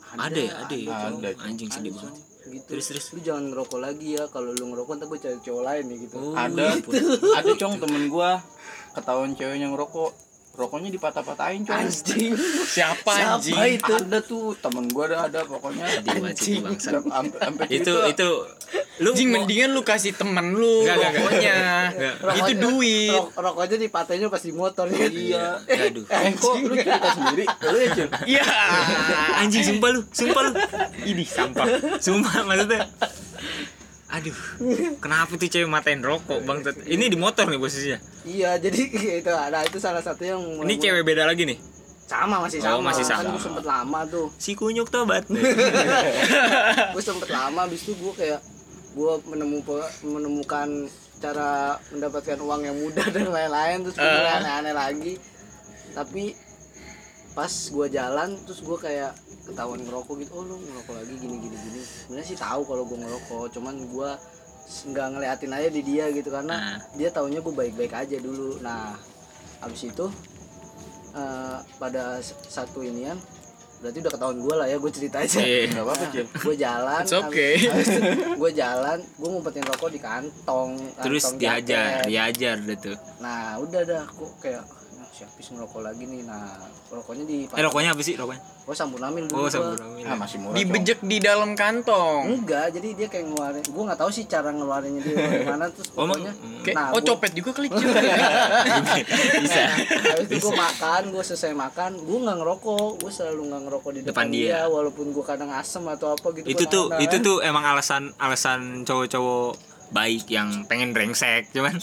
Ada 0.09 0.39
ya, 0.39 0.53
ada 0.57 0.73
ya. 0.75 0.89
ada. 1.05 1.29
Anjing 1.39 1.69
sedih 1.69 1.93
banget. 1.93 2.17
Gitu 2.49 2.65
Terus, 2.65 2.85
terus. 2.87 3.05
lu 3.13 3.21
jangan 3.21 3.45
ngerokok 3.45 3.77
lagi 3.77 4.17
ya 4.17 4.25
kalau 4.25 4.49
lu 4.49 4.65
ngerokok 4.65 4.93
ntar 4.95 5.05
gue 5.05 5.19
cari 5.19 5.37
cowok 5.39 5.63
lain 5.63 5.83
nih 5.85 5.97
gitu 6.01 6.15
Oh, 6.17 6.33
ada 6.33 6.65
ada 7.35 7.51
cong 7.53 7.75
temen 7.77 8.03
gua 8.07 8.41
ketahuan 8.91 9.31
ceweknya 9.31 9.69
ngerokok 9.69 10.11
rokoknya 10.59 10.91
dipatah-patahin 10.91 11.63
cong 11.63 11.79
anjing 11.79 12.35
Siapa 12.67 13.11
anjing? 13.15 13.55
siapa 13.55 13.71
itu 13.71 13.91
ada 13.95 14.19
tuh 14.19 14.51
temen 14.59 14.85
gua 14.85 15.07
ada 15.07 15.17
ada 15.25 15.39
pokoknya. 15.41 15.87
Sampai- 16.75 17.39
sampai 17.39 17.65
itu 17.69 17.87
cerita. 17.87 18.11
itu 18.11 18.29
lu 18.99 19.09
Anjing 19.09 19.29
mendingan 19.31 19.71
lu 19.71 19.81
kasih 19.81 20.11
temen 20.11 20.51
lu 20.51 20.83
enggak, 20.83 20.99
enggak. 20.99 21.11
rokoknya. 21.15 21.57
Itu 22.35 22.51
duit. 22.59 23.11
rok- 23.15 23.31
rokoknya 23.33 23.77
dipatahinnya 23.79 24.27
pas 24.27 24.43
di 24.43 24.51
motor 24.51 24.85
iya 24.91 25.55
Aduh. 25.63 26.03
eh 26.03 26.33
kok 26.33 26.53
lu 26.59 26.75
cerita 26.75 27.07
sendiri 27.09 27.43
lu 27.47 27.77
ya? 27.79 28.05
Iya. 28.27 28.47
anjing 29.39 29.63
sumpah 29.65 29.89
lu 29.89 30.01
sumpah 30.09 30.41
lu 30.43 30.51
ini 31.01 31.23
sampah 31.23 31.65
sumpah 31.97 32.43
maksudnya 32.43 32.83
aduh 34.19 34.35
kenapa 34.97 35.31
tuh 35.33 35.47
cewek 35.47 35.65
matain 35.65 35.99
rokok 35.99 36.43
bang? 36.43 36.59
Ini 36.85 37.07
di 37.07 37.15
motor 37.15 37.47
nih 37.47 37.55
posisinya. 37.55 37.99
Iya 38.21 38.57
jadi 38.63 38.79
itu 39.15 39.31
nah 39.31 39.63
itu 39.63 39.79
salah 39.79 40.03
satu 40.03 40.21
yang 40.21 40.41
ini 40.61 40.75
cewek 40.75 41.01
beda 41.01 41.23
lagi 41.23 41.47
nih? 41.47 41.57
Sama 42.03 42.41
masih 42.41 42.57
Oh, 42.61 42.81
sama. 42.81 42.89
masih 42.89 43.03
kan 43.05 43.21
sama. 43.21 43.31
gue 43.31 43.41
sempet 43.41 43.65
lama 43.65 43.99
tuh. 44.05 44.27
Si 44.35 44.51
kunyuk 44.53 44.89
tobat 44.89 45.23
gue 46.93 47.03
sempet 47.03 47.29
lama 47.29 47.65
abis 47.65 47.85
itu 47.85 47.93
gue 47.95 48.13
kayak 48.13 48.41
gue 48.89 49.13
menemukan 49.25 49.85
menemukan 50.01 50.67
cara 51.19 51.77
mendapatkan 51.91 52.39
uang 52.39 52.61
yang 52.63 52.75
mudah 52.75 53.05
dan 53.13 53.27
lain-lain 53.27 53.77
terus 53.85 53.95
mulai 53.95 54.31
aneh-aneh 54.35 54.73
lagi. 54.73 55.13
Tapi 55.93 56.33
pas 57.31 57.47
gue 57.49 57.87
jalan 57.89 58.29
terus 58.43 58.59
gue 58.59 58.77
kayak 58.77 59.11
ketahuan 59.43 59.79
ngerokok 59.79 60.15
gitu 60.19 60.31
oh 60.33 60.43
lu 60.43 60.55
ngerokok 60.59 60.93
lagi 60.95 61.13
gini 61.15 61.35
gini 61.39 61.55
gini 61.57 61.81
sebenarnya 61.81 62.27
sih 62.27 62.37
tahu 62.37 62.61
kalau 62.63 62.83
gue 62.83 62.97
ngerokok 62.97 63.45
cuman 63.51 63.75
gue 63.85 64.09
nggak 64.85 65.07
ngeliatin 65.09 65.51
aja 65.51 65.69
di 65.69 65.81
dia 65.81 66.05
gitu 66.09 66.29
karena 66.29 66.53
Nah. 66.53 66.77
dia 66.93 67.09
taunya 67.09 67.39
gue 67.39 67.49
baik-baik 67.51 67.89
aja 67.91 68.17
dulu 68.17 68.57
nah 68.59 68.93
abis 69.59 69.87
itu 69.87 70.05
eh, 71.11 71.57
pada 71.75 72.17
satu 72.21 72.81
inian 72.81 73.17
berarti 73.79 73.97
udah 73.97 74.11
ketahuan 74.11 74.39
gue 74.39 74.55
lah 74.55 74.67
ya 74.67 74.75
gue 74.75 74.91
cerita 74.91 75.17
aja 75.19 75.39
Iya. 75.39 75.71
nggak 75.71 75.85
apa-apa 75.85 76.05
gue 76.45 76.55
jalan 76.55 77.01
It's 77.01 77.15
okay. 77.15 77.53
gue 78.41 78.51
jalan 78.51 78.97
gue 78.99 79.29
ngumpetin 79.29 79.63
rokok 79.65 79.89
di 79.89 79.99
kantong 79.99 80.71
terus 80.99 81.23
kantong 81.23 81.39
diajar 81.39 81.85
jaket. 81.95 82.05
diajar 82.05 82.55
deh 82.59 82.77
tuh 82.77 82.97
nah 83.17 83.55
udah 83.57 83.81
dah 83.81 84.03
kok 84.05 84.31
kayak 84.39 84.63
nah, 85.19 85.27
siapa 85.27 85.35
sih 85.37 85.51
ngerokok 85.51 85.81
lagi 85.81 86.03
nih 86.05 86.21
nah 86.23 86.47
rokoknya 86.89 87.23
di 87.23 87.37
eh 87.45 87.59
rokoknya 87.61 87.89
apa 87.91 88.01
sih 88.01 88.15
rokoknya 88.15 88.39
gue 88.39 88.71
sampurnamil 88.73 89.23
dulu 89.25 89.35
oh 89.35 89.41
gua. 89.41 89.51
sampuramin 89.51 90.03
ah 90.05 90.15
masih 90.15 90.37
murah. 90.39 90.55
Dibejek 90.55 90.99
di 91.01 91.17
dalam 91.19 91.51
kantong. 91.53 92.21
enggak 92.31 92.69
jadi 92.69 92.87
dia 92.93 93.07
kayak 93.07 93.25
ngeluarin 93.25 93.65
gue 93.65 93.83
nggak 93.83 93.97
tahu 93.97 94.09
sih 94.09 94.23
cara 94.25 94.49
ngeluarinnya 94.49 95.01
dia 95.01 95.13
gimana 95.41 95.65
terus 95.67 95.89
Oh, 95.91 96.05
pokoknya 96.05 96.31
Kayak, 96.61 96.75
nah 96.75 96.85
oh 96.87 96.93
gua- 96.95 97.07
copet 97.09 97.31
juga 97.33 97.49
kali 97.51 97.67
Cun. 97.71 97.81
bisa 99.41 99.61
habis 99.65 100.29
itu 100.29 100.37
gue 100.39 100.53
makan 100.55 101.01
gue 101.09 101.23
selesai 101.25 101.51
makan 101.51 101.91
gue 101.97 102.17
nggak 102.19 102.37
ngerokok 102.37 102.89
gue 102.99 103.11
selalu 103.11 103.41
nggak 103.49 103.61
ngerokok 103.65 103.89
di 103.89 103.99
depan, 103.99 104.09
Depan 104.13 104.25
dia. 104.29 104.45
dia. 104.45 104.59
walaupun 104.65 105.05
gue 105.09 105.23
kadang 105.25 105.51
asem 105.51 105.83
atau 105.83 106.13
apa 106.13 106.27
gitu 106.31 106.45
itu 106.47 106.63
tuh 106.65 106.85
itu 106.97 107.15
tuh 107.19 107.41
emang 107.41 107.65
alasan 107.65 108.13
alasan 108.17 108.83
cowok-cowok 108.83 109.68
baik 109.89 110.29
yang 110.29 110.65
pengen 110.65 110.93
brengsek 110.93 111.49
cuman 111.49 111.73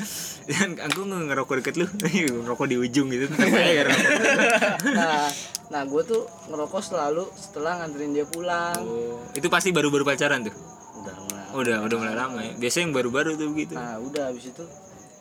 aku 0.87 0.99
nggak 1.03 1.23
ngerokok 1.27 1.55
deket 1.59 1.75
lu 1.75 1.87
ngerokok 2.47 2.67
di 2.67 2.77
ujung 2.79 3.11
gitu 3.11 3.27
ngerokok. 3.27 3.99
nah 4.99 5.27
nah 5.67 5.83
gue 5.83 6.03
tuh 6.03 6.23
ngerokok 6.47 6.79
selalu 6.81 7.27
setelah 7.35 7.83
nganterin 7.83 8.15
dia 8.15 8.23
pulang. 8.23 8.79
Oh, 8.79 9.19
itu 9.35 9.51
pasti 9.51 9.75
baru-baru 9.75 10.07
pacaran 10.07 10.47
tuh? 10.47 10.55
Udah 10.97 11.15
mulai 11.19 11.45
udah 11.57 11.77
udah 11.83 11.97
mulai 11.99 12.15
lama 12.15 12.39
ya 12.41 12.53
biasanya 12.55 12.83
yang 12.87 12.95
baru-baru 12.95 13.31
tuh 13.35 13.49
begitu 13.51 13.75
nah 13.75 13.99
udah 13.99 14.31
habis 14.31 14.47
itu 14.47 14.65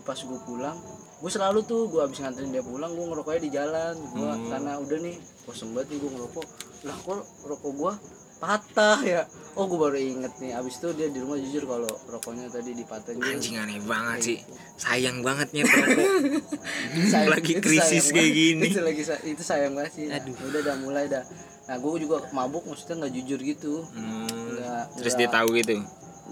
pas 0.06 0.14
gue 0.16 0.40
pulang 0.46 0.78
gue 1.16 1.32
selalu 1.32 1.66
tuh 1.66 1.90
gue 1.90 1.98
habis 1.98 2.22
nganterin 2.22 2.54
dia 2.54 2.62
pulang 2.62 2.92
gue 2.92 3.02
ngerokoknya 3.02 3.42
di 3.42 3.50
jalan. 3.50 3.96
Gue 4.14 4.30
Hmm. 4.30 4.46
karena 4.52 4.72
udah 4.78 4.98
nih 5.00 5.16
gue 5.18 5.56
sembet 5.56 5.86
nih 5.90 5.98
gue 5.98 6.12
ngerokok. 6.12 6.48
Lah 6.86 6.98
kok 7.02 7.18
rokok 7.42 7.72
gue 7.74 7.94
patah 8.38 9.00
ya. 9.02 9.22
Oh 9.56 9.66
gue 9.66 9.80
baru 9.80 9.96
inget 9.96 10.36
nih 10.38 10.52
abis 10.52 10.78
itu 10.78 10.92
dia 10.94 11.08
di 11.08 11.24
rumah 11.24 11.40
jujur 11.40 11.64
kalau 11.64 11.88
rokoknya 12.12 12.52
tadi 12.52 12.76
dipatahin 12.76 13.24
anjing 13.24 13.56
aneh 13.56 13.80
banget 13.82 14.20
sih. 14.22 14.38
Sayang 14.76 15.24
banget 15.24 15.48
nyet 15.54 15.66
rokok. 15.66 16.08
Sayang- 17.14 17.32
lagi 17.32 17.54
krisis 17.58 18.12
kayak 18.12 18.32
gini. 18.32 18.68
Itu 18.68 18.84
lagi 18.84 19.02
itu 19.24 19.42
sayang 19.42 19.74
banget 19.74 19.94
sih. 19.96 20.06
Nah, 20.12 20.20
udah 20.20 20.62
dah 20.62 20.76
mulai 20.78 21.08
dah. 21.08 21.24
Nah 21.66 21.76
gue 21.76 21.92
juga 21.98 22.28
mabuk 22.30 22.68
maksudnya 22.68 23.02
nggak 23.02 23.14
jujur 23.16 23.40
gitu. 23.40 23.74
Hmm, 23.96 24.28
nggak 24.28 25.00
terus 25.00 25.16
nggak- 25.16 25.24
dia 25.24 25.30
tahu 25.32 25.48
gitu? 25.56 25.76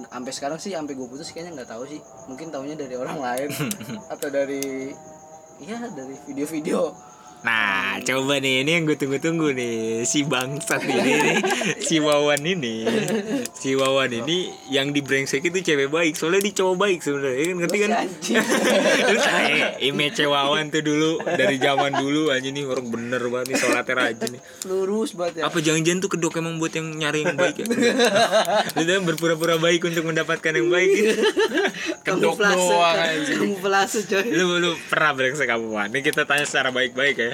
Sampai 0.04 0.32
sekarang 0.34 0.58
sih 0.60 0.72
sampai 0.74 0.94
gue 0.94 1.08
putus 1.08 1.32
kayaknya 1.32 1.64
nggak 1.64 1.70
tahu 1.72 1.88
sih. 1.88 2.04
Mungkin 2.28 2.52
taunya 2.52 2.76
dari 2.76 2.94
orang 2.94 3.18
lain 3.18 3.50
atau 4.14 4.28
dari 4.28 4.92
iya 5.62 5.80
dari 5.88 6.20
video-video 6.28 6.92
Nah, 7.44 8.00
coba 8.08 8.40
nih, 8.40 8.64
ini 8.64 8.72
yang 8.80 8.84
gue 8.88 8.96
tunggu-tunggu 8.96 9.52
nih, 9.52 10.08
si 10.08 10.24
bangsat 10.24 10.80
ini, 10.88 11.12
nih, 11.12 11.38
si 11.84 12.00
Wawan 12.00 12.40
ini, 12.40 12.88
si 13.52 13.76
Wawan 13.76 14.16
ini 14.16 14.48
yang 14.72 14.96
di 14.96 15.04
brengsek 15.04 15.44
itu 15.44 15.60
cewek 15.60 15.92
baik, 15.92 16.16
soalnya 16.16 16.48
dia 16.48 16.64
cowok 16.64 16.76
baik 16.80 17.00
sebenarnya, 17.04 17.44
kan 17.44 17.56
ngerti 17.60 17.78
kan? 17.84 17.90
Lu 19.12 19.18
saya 19.20 19.76
image 19.84 20.24
Wawan 20.24 20.72
tuh 20.72 20.82
dulu 20.88 21.12
dari 21.20 21.60
zaman 21.60 21.92
dulu 22.00 22.32
aja 22.32 22.48
nih 22.48 22.64
orang 22.64 22.88
bener 22.88 23.22
banget 23.28 23.46
nih 23.52 23.58
sholatnya 23.60 23.94
rajin 23.94 24.30
nih. 24.40 24.42
lurus 24.64 25.12
banget 25.14 25.44
ya 25.44 25.52
Apa 25.52 25.58
jangan-jangan 25.60 26.00
tuh 26.00 26.12
kedok 26.16 26.40
emang 26.40 26.56
buat 26.58 26.72
yang 26.72 26.88
nyari 26.96 27.28
yang 27.28 27.36
baik 27.36 27.56
ya? 27.60 27.66
Tuh 28.74 29.02
berpura-pura 29.04 29.60
baik 29.60 29.84
untuk 29.84 30.08
mendapatkan 30.08 30.52
yang 30.56 30.70
baik 30.72 30.90
gitu. 30.96 31.14
Kedok 32.08 32.40
doang 32.40 32.96
kan. 32.96 33.14
anjing. 33.20 33.38
kamuflase 33.44 34.00
coy 34.08 34.26
Lu 34.32 34.58
lu 34.64 34.72
pernah 34.88 35.12
brengsek 35.12 35.50
apa 35.50 35.66
Wan? 35.66 35.92
Ini 35.92 36.00
kita 36.02 36.24
tanya 36.24 36.46
secara 36.48 36.72
baik-baik 36.72 37.16
ya. 37.20 37.33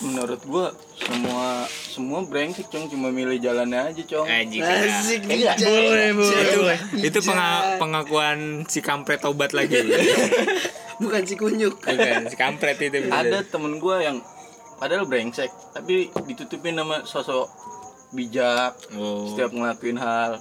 Menurut 0.00 0.40
gua 0.44 0.66
semua 0.94 1.64
semua 1.68 2.20
brengsek 2.22 2.68
cong 2.68 2.88
cuma 2.88 3.08
milih 3.08 3.38
jalannya 3.38 3.92
aja 3.92 4.02
cong 4.04 4.26
Anjing. 4.26 4.60
asik 4.60 5.20
Enggak, 5.24 5.56
bijak. 5.56 5.56
boleh, 5.62 6.10
boleh, 6.12 6.32
Bijak. 6.34 6.56
boleh. 6.56 6.78
itu 7.04 7.18
penga- 7.20 7.64
pengakuan 7.78 8.38
si 8.66 8.80
kampret 8.80 9.20
tobat 9.20 9.52
lagi 9.52 9.78
bukan 11.02 11.22
si 11.22 11.34
kunyuk 11.34 11.74
bukan 11.78 12.22
si 12.26 12.36
kampret 12.36 12.78
itu 12.78 13.02
bener. 13.02 13.12
ada 13.12 13.38
temen 13.42 13.78
gua 13.78 14.00
yang 14.00 14.18
padahal 14.76 15.06
brengsek 15.06 15.50
tapi 15.70 16.10
ditutupin 16.24 16.74
nama 16.74 17.02
sosok 17.02 17.46
bijak 18.12 18.74
oh. 18.94 19.30
setiap 19.30 19.50
ngelakuin 19.50 19.98
hal 19.98 20.38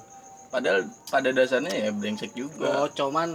padahal 0.49 0.85
pada 1.09 1.33
dasarnya 1.33 1.73
ya 1.73 1.89
brengsek 1.89 2.33
juga 2.37 2.85
oh 2.85 2.89
cuman 2.89 3.33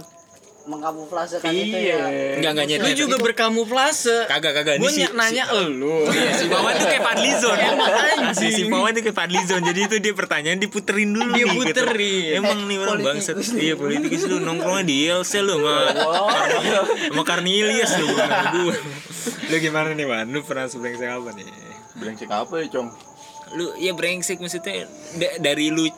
mengkamuflase 0.69 1.41
kan 1.41 1.49
itu 1.49 1.73
Iya. 1.73 1.97
ya. 1.97 2.05
Enggak 2.37 2.51
enggak 2.53 2.67
nyet 2.69 2.79
Lu 2.79 2.89
juga 2.95 3.15
berkamuflase. 3.17 4.17
kagak 4.25 4.53
kagak. 4.53 4.77
Ini 4.77 4.81
Gue 4.81 4.91
si, 4.91 5.01
nanya 5.09 5.43
elu. 5.51 6.05
Iya, 6.13 6.31
si 6.31 6.45
Wawan 6.45 6.73
tuh 6.75 6.85
kayak 6.85 7.03
Fadlizon 7.03 7.57
Emang 7.57 7.89
Asli, 7.89 8.21
anjing. 8.21 8.51
si 8.53 8.63
Wawan 8.65 8.91
tuh 8.91 9.01
kayak 9.01 9.17
Fadlizon 9.17 9.61
jadi 9.63 9.81
itu 9.83 9.95
dia 9.97 10.13
pertanyaan 10.13 10.57
diputerin 10.57 11.09
dulu 11.09 11.29
Dia 11.31 11.41
nih, 11.41 11.49
gitu. 11.49 11.81
puterin. 11.81 12.23
emang 12.37 12.59
nih 12.63 12.77
orang 12.77 12.99
bangsat. 13.01 13.35
nih. 13.35 13.49
iya 13.59 13.73
politikus 13.73 14.23
lu. 14.23 14.37
Nongkrongnya 14.39 14.83
di 14.83 14.95
ILC 15.03 15.33
lu 15.41 15.55
sama 15.55 15.75
sama 17.09 17.23
Karni 17.23 17.51
Ilyas 17.57 17.91
lu 17.95 18.05
gua. 18.07 18.25
Lu 19.49 19.55
gimana 19.57 19.89
nih 19.91 20.05
Wan? 20.05 20.25
Lu 20.27 20.39
pernah 20.41 20.65
sebrengsek 20.65 21.09
apa 21.09 21.33
nih? 21.33 21.49
Brengsek 21.95 22.29
apa 22.29 22.53
ya 22.55 22.69
cong? 22.69 22.87
Lu 23.51 23.73
ya 23.75 23.91
brengsek 23.91 24.37
maksudnya. 24.37 24.85
Da- 25.15 25.37
dari 25.41 25.67
lu 25.67 25.89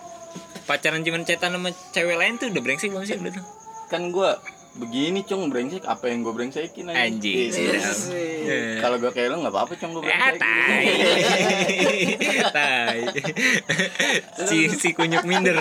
pacaran 0.63 1.01
cuman 1.01 1.21
cetan 1.21 1.51
sama 1.51 1.69
cewek 1.91 2.15
lain 2.15 2.37
tuh 2.37 2.47
udah 2.47 2.61
brengsek 2.61 2.87
belum 2.87 3.03
sih 3.03 3.17
udah 3.17 3.33
tuh 3.33 3.43
kan 3.89 4.07
gua 4.07 4.39
begini 4.73 5.19
cong 5.21 5.47
brengsek 5.47 5.83
apa 5.83 6.07
yang 6.07 6.21
gua 6.21 6.31
brengsekin 6.31 6.87
aja 6.87 6.95
anjing 7.01 7.51
Iya. 7.51 7.91
Eh. 8.41 8.79
kalau 8.79 8.95
gua 8.97 9.11
kayak 9.11 9.29
lu 9.29 9.43
nggak 9.43 9.51
apa-apa 9.51 9.73
cong 9.75 9.91
gua 9.91 10.01
Ah, 10.01 10.31
brengsekin 10.31 10.39
tai. 10.39 10.85
tai. 12.55 12.99
si 14.41 14.71
si 14.71 14.89
kunyuk 14.91 15.23
minder. 15.23 15.59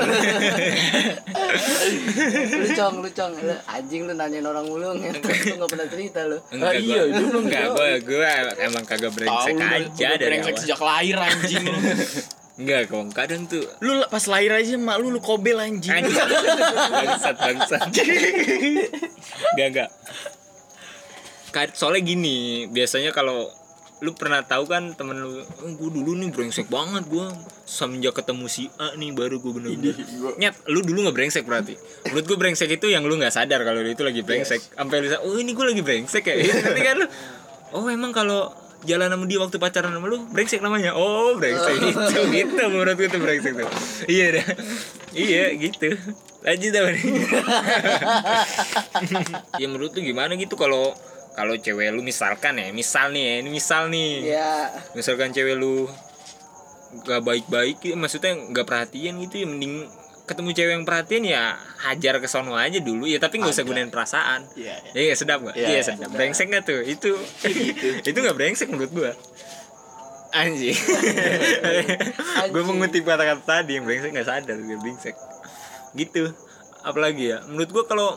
lu 2.51 2.67
cong 2.71 2.95
lu 3.01 3.11
cong 3.11 3.33
Lu 3.37 3.55
anjing 3.67 4.03
lu 4.05 4.15
nanyain 4.15 4.45
orang 4.45 4.65
mulu 4.65 4.95
lu 4.95 5.03
nggak 5.03 5.69
pernah 5.69 5.87
cerita 5.87 6.21
lu 6.25 6.39
Enggak, 6.51 6.73
iya, 6.79 7.03
gua, 7.03 7.19
dulu 7.19 7.39
enggak 7.43 7.65
gua 7.69 7.91
gua 8.01 8.31
emang 8.61 8.85
kagak 8.85 9.11
brengsek 9.11 9.55
aja 9.57 10.09
dari 10.13 10.29
brengsek 10.31 10.55
awal. 10.55 10.63
sejak 10.63 10.81
lahir 10.81 11.17
anjing 11.19 11.65
lu. 11.65 11.75
Enggak, 12.61 12.93
kok 12.93 13.09
kadang 13.17 13.49
tuh 13.49 13.65
Lu 13.81 14.05
pas 14.13 14.21
lahir 14.29 14.53
aja 14.53 14.77
mak 14.77 15.01
lu 15.01 15.09
lu 15.09 15.21
kobel 15.25 15.57
anjing. 15.57 15.97
anjing. 15.97 16.13
bangsat 16.93 17.37
bangsat. 17.41 17.89
Enggak 19.57 19.69
enggak. 19.73 19.91
Soalnya 21.73 22.05
gini, 22.05 22.69
biasanya 22.69 23.17
kalau 23.17 23.49
lu 24.01 24.17
pernah 24.17 24.41
tahu 24.41 24.65
kan 24.65 24.97
temen 24.97 25.21
lu, 25.21 25.45
oh, 25.45 25.73
gue 25.77 25.91
dulu 25.93 26.17
nih 26.17 26.33
brengsek 26.33 26.73
banget 26.73 27.05
gue 27.05 27.27
semenjak 27.69 28.17
ketemu 28.17 28.49
si 28.49 28.73
A 28.81 28.97
nih 28.97 29.13
baru 29.13 29.37
gue 29.45 29.53
bener-bener 29.53 29.93
nyet 30.41 30.57
lu 30.73 30.81
dulu 30.81 31.05
nggak 31.05 31.17
brengsek 31.21 31.45
berarti 31.45 31.77
menurut 32.09 32.25
gue 32.25 32.39
brengsek 32.41 32.81
itu 32.81 32.89
yang 32.89 33.05
lu 33.05 33.21
nggak 33.21 33.29
sadar 33.29 33.61
kalau 33.61 33.85
itu 33.85 34.01
lagi 34.01 34.25
brengsek 34.25 34.73
sampai 34.73 35.05
lu 35.05 35.13
oh 35.21 35.37
ini 35.37 35.53
gue 35.53 35.67
lagi 35.69 35.83
brengsek 35.85 36.25
ya 36.25 36.35
nanti 36.65 36.81
kan 36.81 36.97
lu 36.97 37.07
oh 37.77 37.87
emang 37.93 38.17
kalau 38.17 38.49
jalan 38.89 39.13
sama 39.13 39.25
dia 39.29 39.39
waktu 39.41 39.57
pacaran 39.61 39.93
sama 39.93 40.07
lu 40.09 40.25
brengsek 40.33 40.65
namanya. 40.65 40.97
Oh 40.97 41.37
brengsek. 41.37 41.77
Itu 41.81 42.21
gitu 42.33 42.63
menurut 42.73 42.97
gue 42.97 43.09
tuh 43.13 43.21
brengsek 43.21 43.53
tuh. 43.57 43.69
Iya 44.09 44.41
dah. 44.41 44.47
Iya 45.13 45.45
gitu. 45.57 45.89
Lanjut 46.41 46.73
apa 46.73 46.91
nih? 46.97 47.05
Ya 49.61 49.67
menurut 49.69 49.93
lu 49.93 50.01
gimana 50.01 50.33
gitu 50.41 50.57
kalau 50.57 50.97
kalau 51.37 51.55
cewek 51.57 51.93
lu 51.93 52.01
misalkan 52.01 52.57
ya 52.57 52.73
misal 52.73 53.13
nih 53.13 53.23
ya 53.23 53.35
ini 53.45 53.51
misal 53.53 53.83
nih. 53.93 54.13
Ya 54.37 54.73
misalkan 54.97 55.37
cewek 55.37 55.57
lu 55.61 55.85
gak 57.07 57.23
baik-baik 57.23 57.79
ya, 57.87 57.95
maksudnya 57.95 58.35
nggak 58.35 58.67
perhatian 58.67 59.15
gitu 59.23 59.45
ya 59.45 59.47
mending 59.47 59.87
ketemu 60.31 60.51
cewek 60.53 60.73
yang 60.73 60.85
perhatian 60.85 61.23
ya 61.25 61.43
hajar 61.81 62.15
ke 62.17 62.27
sono 62.27 62.55
aja 62.55 62.79
dulu 62.79 63.05
ya 63.05 63.19
tapi 63.19 63.37
nggak 63.37 63.51
usah 63.51 63.65
gunain 63.65 63.89
perasaan 63.89 64.47
Iya, 64.55 64.79
iya. 64.89 65.11
Iya 65.11 65.15
sedap 65.15 65.43
gak? 65.43 65.55
Iya, 65.55 65.67
Iya 65.67 65.75
iya, 65.75 65.83
sedap. 65.83 66.09
Brengsek 66.09 66.47
gak 66.49 66.65
tuh? 66.65 66.81
Itu 66.81 67.11
itu 68.09 68.17
gak 68.17 68.33
brengsek 68.33 68.69
menurut 68.69 68.91
gua. 68.91 69.11
Anjing. 70.31 70.79
gua 72.53 72.63
mengutip 72.63 73.03
kata-kata 73.03 73.43
tadi 73.43 73.75
yang 73.75 73.85
brengsek 73.85 74.11
gak 74.13 74.25
sadar 74.25 74.57
dia 74.57 74.77
brengsek. 74.77 75.15
Gitu. 75.93 76.31
Apalagi 76.81 77.29
ya? 77.29 77.43
Menurut 77.45 77.71
gua 77.71 77.85
kalau 77.85 78.11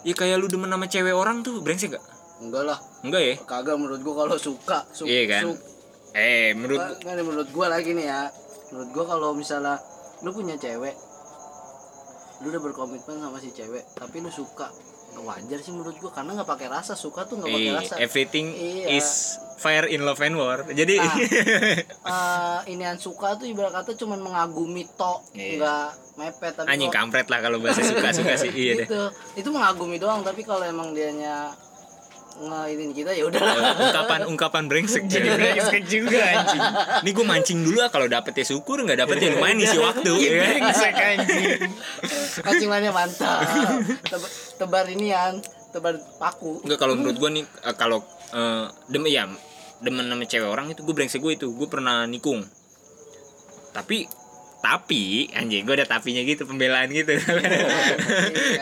ya 0.00 0.12
kayak 0.12 0.38
lu 0.38 0.46
demen 0.46 0.66
sama 0.68 0.86
cewek 0.86 1.12
orang 1.12 1.42
tuh 1.42 1.58
brengsek 1.58 1.92
gak? 1.92 2.04
enggak 2.38 2.62
lah 2.64 2.78
Enggak 3.00 3.18
ya? 3.20 3.34
kagak 3.42 3.74
menurut 3.74 3.98
gua 3.98 4.14
kalau 4.22 4.38
suka 4.38 4.86
su 4.88 5.02
Iya 5.04 5.26
kan? 5.28 5.42
su- 5.44 5.58
Eh, 6.08 6.54
menurut 6.54 6.78
Nggak, 6.78 7.02
nggak 7.02 7.14
nih, 7.14 7.24
menurut 7.24 7.48
gua 7.50 7.66
lagi 7.68 7.90
nih 7.92 8.06
ya 8.06 8.30
menurut 8.70 8.90
gua 8.92 9.04
kalau 9.08 9.34
misalnya 9.34 9.74
lu 10.20 10.30
punya 10.30 10.54
cewek 10.54 10.94
lu 12.38 12.48
udah 12.48 12.62
berkomitmen 12.62 13.18
sama 13.18 13.36
si 13.36 13.50
cewek 13.50 13.82
tapi 13.92 14.18
lu 14.18 14.30
suka 14.30 14.70
wajar 15.18 15.58
sih 15.58 15.70
menurut 15.70 15.98
gua 15.98 16.12
karena 16.12 16.30
nggak 16.32 16.46
pakai 16.48 16.68
rasa 16.68 16.94
suka 16.94 17.26
tuh 17.26 17.36
nggak 17.36 17.50
pakai 17.50 17.72
rasa 17.74 17.94
everything 17.98 18.46
Iya. 18.48 18.94
is 18.94 19.08
fire 19.56 19.82
in 19.84 20.06
love 20.06 20.22
and 20.22 20.38
war. 20.38 20.62
Jadi 20.64 20.94
Ah. 20.96 21.10
Eh, 22.62 22.70
inian 22.70 22.94
suka 22.94 23.34
tuh 23.34 23.44
ibarat 23.44 23.74
kata 23.74 23.96
cuman 23.96 24.20
mengagumi 24.20 24.86
tok 24.94 25.26
Iya. 25.32 25.58
nggak 25.58 25.88
mepet 26.16 26.52
tapi 26.54 26.66
anjing 26.68 26.92
kampret 26.92 27.26
lah 27.26 27.40
kalau 27.40 27.58
bahasa 27.58 27.82
suka-suka 27.82 28.38
sih. 28.38 28.50
Iya 28.62 28.72
deh. 28.76 28.86
gitu 28.86 29.02
itu 29.34 29.48
mengagumi 29.50 29.98
doang 29.98 30.22
tapi 30.22 30.40
kalau 30.40 30.62
emang 30.62 30.94
dianya 30.94 31.50
ngainin 32.38 32.90
kita 32.94 33.10
ya 33.10 33.26
udah 33.26 33.40
ungkapan 33.82 34.20
ungkapan 34.30 34.62
brengsek. 34.70 35.10
Jadi 35.10 35.28
brengsek 35.34 35.82
juga 35.94 36.18
anjing. 36.22 36.62
Ini 37.02 37.10
gue 37.10 37.26
mancing 37.26 37.58
dulu 37.66 37.78
lah 37.82 37.90
kalau 37.90 38.06
dapet 38.06 38.32
ya 38.38 38.44
syukur 38.46 38.78
nggak 38.86 38.98
dapet 39.02 39.16
ya 39.18 39.28
lumayan 39.34 39.58
isi 39.58 39.78
waktu. 39.78 40.12
ya 40.14 40.30
kan? 40.30 40.46
brengsek 40.54 40.94
anjing. 40.94 41.60
Kacingannya 42.46 42.90
mantap. 42.94 43.42
Tebar, 44.06 44.30
tebar 44.58 44.86
inian 44.86 45.42
tebar 45.74 45.94
paku. 46.16 46.62
Enggak 46.64 46.78
kalau 46.78 46.94
menurut 46.94 47.16
gue 47.18 47.30
nih 47.42 47.44
eh, 47.44 47.76
kalau 47.76 47.98
eh, 48.32 48.66
demen 48.88 49.10
ya 49.10 49.24
demen 49.78 50.10
sama 50.10 50.24
cewek 50.26 50.48
orang 50.48 50.66
itu 50.70 50.80
gue 50.86 50.94
brengsek 50.94 51.20
gue 51.20 51.32
itu. 51.34 51.50
Gue 51.50 51.66
pernah 51.66 52.06
nikung. 52.06 52.46
Tapi 53.74 54.06
tapi 54.58 55.30
anjing 55.38 55.62
gue 55.62 55.74
ada 55.78 55.86
tapinya 55.86 56.22
gitu 56.26 56.42
pembelaan 56.42 56.90
gitu. 56.90 57.14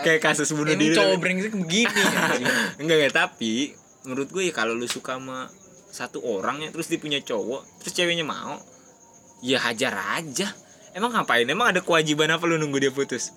Kayak 0.05 0.21
kasus 0.21 0.53
bunuh 0.53 0.77
ini 0.77 0.93
diri. 0.93 0.97
cowok 0.97 1.17
brengsek 1.17 1.53
begini 1.57 2.03
enggak 2.81 2.97
enggak 3.01 3.15
tapi 3.17 3.73
menurut 4.05 4.29
gue 4.29 4.45
ya 4.45 4.53
kalau 4.53 4.77
lu 4.77 4.85
suka 4.85 5.17
sama 5.17 5.49
satu 5.89 6.21
orang 6.21 6.61
ya 6.61 6.69
terus 6.69 6.93
dia 6.93 7.01
punya 7.01 7.25
cowok 7.25 7.81
terus 7.81 7.97
ceweknya 7.97 8.29
mau 8.29 8.61
ya 9.41 9.61
hajar 9.65 10.21
aja. 10.21 10.53
Emang 10.93 11.13
ngapain? 11.13 11.45
Emang 11.49 11.69
ada 11.69 11.81
kewajiban 11.85 12.33
apa 12.33 12.45
lu 12.49 12.57
nunggu 12.57 12.81
dia 12.81 12.93
putus? 12.93 13.33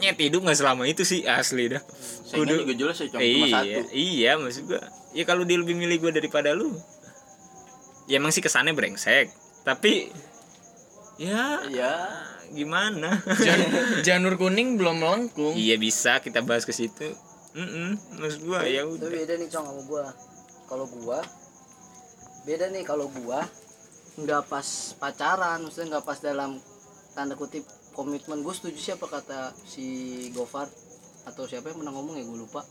Nyet 0.00 0.20
hidup 0.20 0.44
nggak 0.44 0.58
selama 0.58 0.88
itu 0.88 1.04
sih 1.04 1.24
asli 1.28 1.68
dah. 1.68 1.80
Saingan 2.24 2.64
juga 2.64 2.74
jelas 2.76 2.96
ya 3.00 3.06
cuma 3.12 3.20
iya 3.20 3.52
satu. 3.60 3.92
iya 3.92 4.30
maksud 4.40 4.64
gua 4.68 4.82
ya 5.12 5.24
kalau 5.28 5.44
dia 5.44 5.60
lebih 5.60 5.76
milih 5.76 6.00
gua 6.00 6.12
daripada 6.12 6.52
lu 6.56 6.72
ya 8.08 8.16
emang 8.20 8.32
sih 8.32 8.40
kesannya 8.40 8.72
brengsek. 8.72 9.28
Tapi 9.64 10.12
ya. 11.18 11.62
Ya, 11.70 11.94
gimana? 12.50 13.22
Jan- 13.40 13.72
janur 14.06 14.34
kuning 14.38 14.76
belum 14.76 15.00
melengkung. 15.00 15.54
Iya 15.54 15.78
bisa 15.78 16.18
kita 16.20 16.42
bahas 16.42 16.66
ke 16.66 16.74
situ. 16.74 17.14
Mm-mm, 17.54 18.18
maksud 18.18 18.40
gua 18.50 18.66
ya 18.66 18.82
itu 18.82 18.98
udah. 18.98 19.10
beda 19.14 19.34
nih 19.38 19.48
cong 19.50 19.64
sama 19.70 19.82
gua. 19.86 20.04
Kalau 20.66 20.86
gua 20.90 21.22
beda 22.44 22.66
nih. 22.74 22.82
Kalau 22.82 23.06
gua 23.10 23.46
nggak 24.14 24.42
pas 24.46 24.94
pacaran 24.98 25.58
maksudnya 25.62 25.98
nggak 25.98 26.06
pas 26.06 26.18
dalam 26.18 26.58
tanda 27.14 27.38
kutip 27.38 27.62
komitmen. 27.94 28.42
Gue 28.42 28.54
setuju 28.54 28.78
siapa 28.78 29.06
kata 29.06 29.54
si 29.62 29.86
Gofar 30.34 30.66
atau 31.24 31.46
siapa 31.46 31.70
yang 31.70 31.78
pernah 31.80 31.94
ngomong 31.94 32.18
ya 32.18 32.26
gue 32.26 32.38
lupa. 32.42 32.62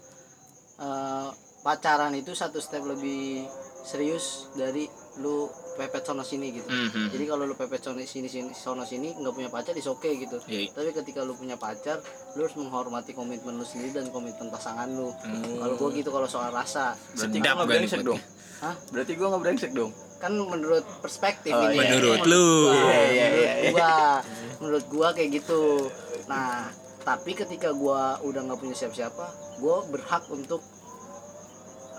Eh, 0.83 1.29
pacaran 1.63 2.11
itu 2.11 2.35
satu 2.35 2.59
step 2.59 2.83
lebih 2.83 3.47
serius 3.83 4.25
dari 4.53 4.87
lu 5.15 5.45
pepet 5.73 6.01
sono 6.01 6.21
sini 6.21 6.49
gitu 6.51 6.65
Mhm. 6.65 7.09
jadi 7.09 7.23
kalau 7.27 7.43
lu 7.43 7.53
pepet 7.53 7.79
sono 7.79 7.99
sini 7.99 8.25
sini 8.25 8.49
sono 8.51 8.81
sini 8.81 9.11
nggak 9.11 9.29
punya 9.31 9.49
pacar 9.49 9.73
is 9.73 9.85
oke 9.85 10.05
gitu 10.05 10.37
Iya. 10.43 10.71
tapi 10.71 10.89
ketika 10.91 11.21
lu 11.21 11.33
punya 11.33 11.53
pacar 11.55 11.99
lu 12.33 12.39
harus 12.41 12.55
menghormati 12.55 13.11
komitmen 13.11 13.53
lu 13.53 13.63
sendiri 13.63 13.93
dan 13.93 14.09
komitmen 14.09 14.47
pasangan 14.47 14.87
lu 14.87 15.11
Hmm. 15.13 15.59
kalau 15.59 15.75
gua 15.75 15.89
gitu 15.91 16.09
kalau 16.09 16.25
soal 16.25 16.49
rasa 16.49 16.95
berarti 17.13 17.37
gua 17.37 17.43
nggak 17.43 17.55
gak 17.55 17.69
brengsek 17.69 18.01
dong. 18.01 18.19
Hah? 18.59 18.75
Berarti 18.89 19.11
gua 19.13 19.27
nggak 19.29 19.43
brengsek 19.43 19.71
dong. 19.73 19.91
kan 20.15 20.31
menurut 20.31 20.85
perspektif 20.97 21.51
Oh, 21.51 21.67
ini 21.67 21.75
iya. 21.75 21.83
Menurut 21.91 22.15
Menurut 22.15 22.25
lu. 22.25 22.47
gua, 22.63 22.71
Iya, 22.71 22.79
iya, 22.79 23.03
menurut 23.03 23.35
iya, 23.35 23.53
iya. 23.53 23.69
gua 23.69 23.91
menurut 24.57 24.85
gua 24.87 25.07
kayak 25.11 25.29
gitu 25.33 25.61
nah 26.23 26.71
tapi 27.03 27.31
ketika 27.33 27.69
gua 27.71 28.01
udah 28.23 28.41
nggak 28.41 28.55
punya 28.57 28.71
siapa-siapa 28.73 29.25
gua 29.59 29.83
berhak 29.85 30.23
untuk 30.29 30.63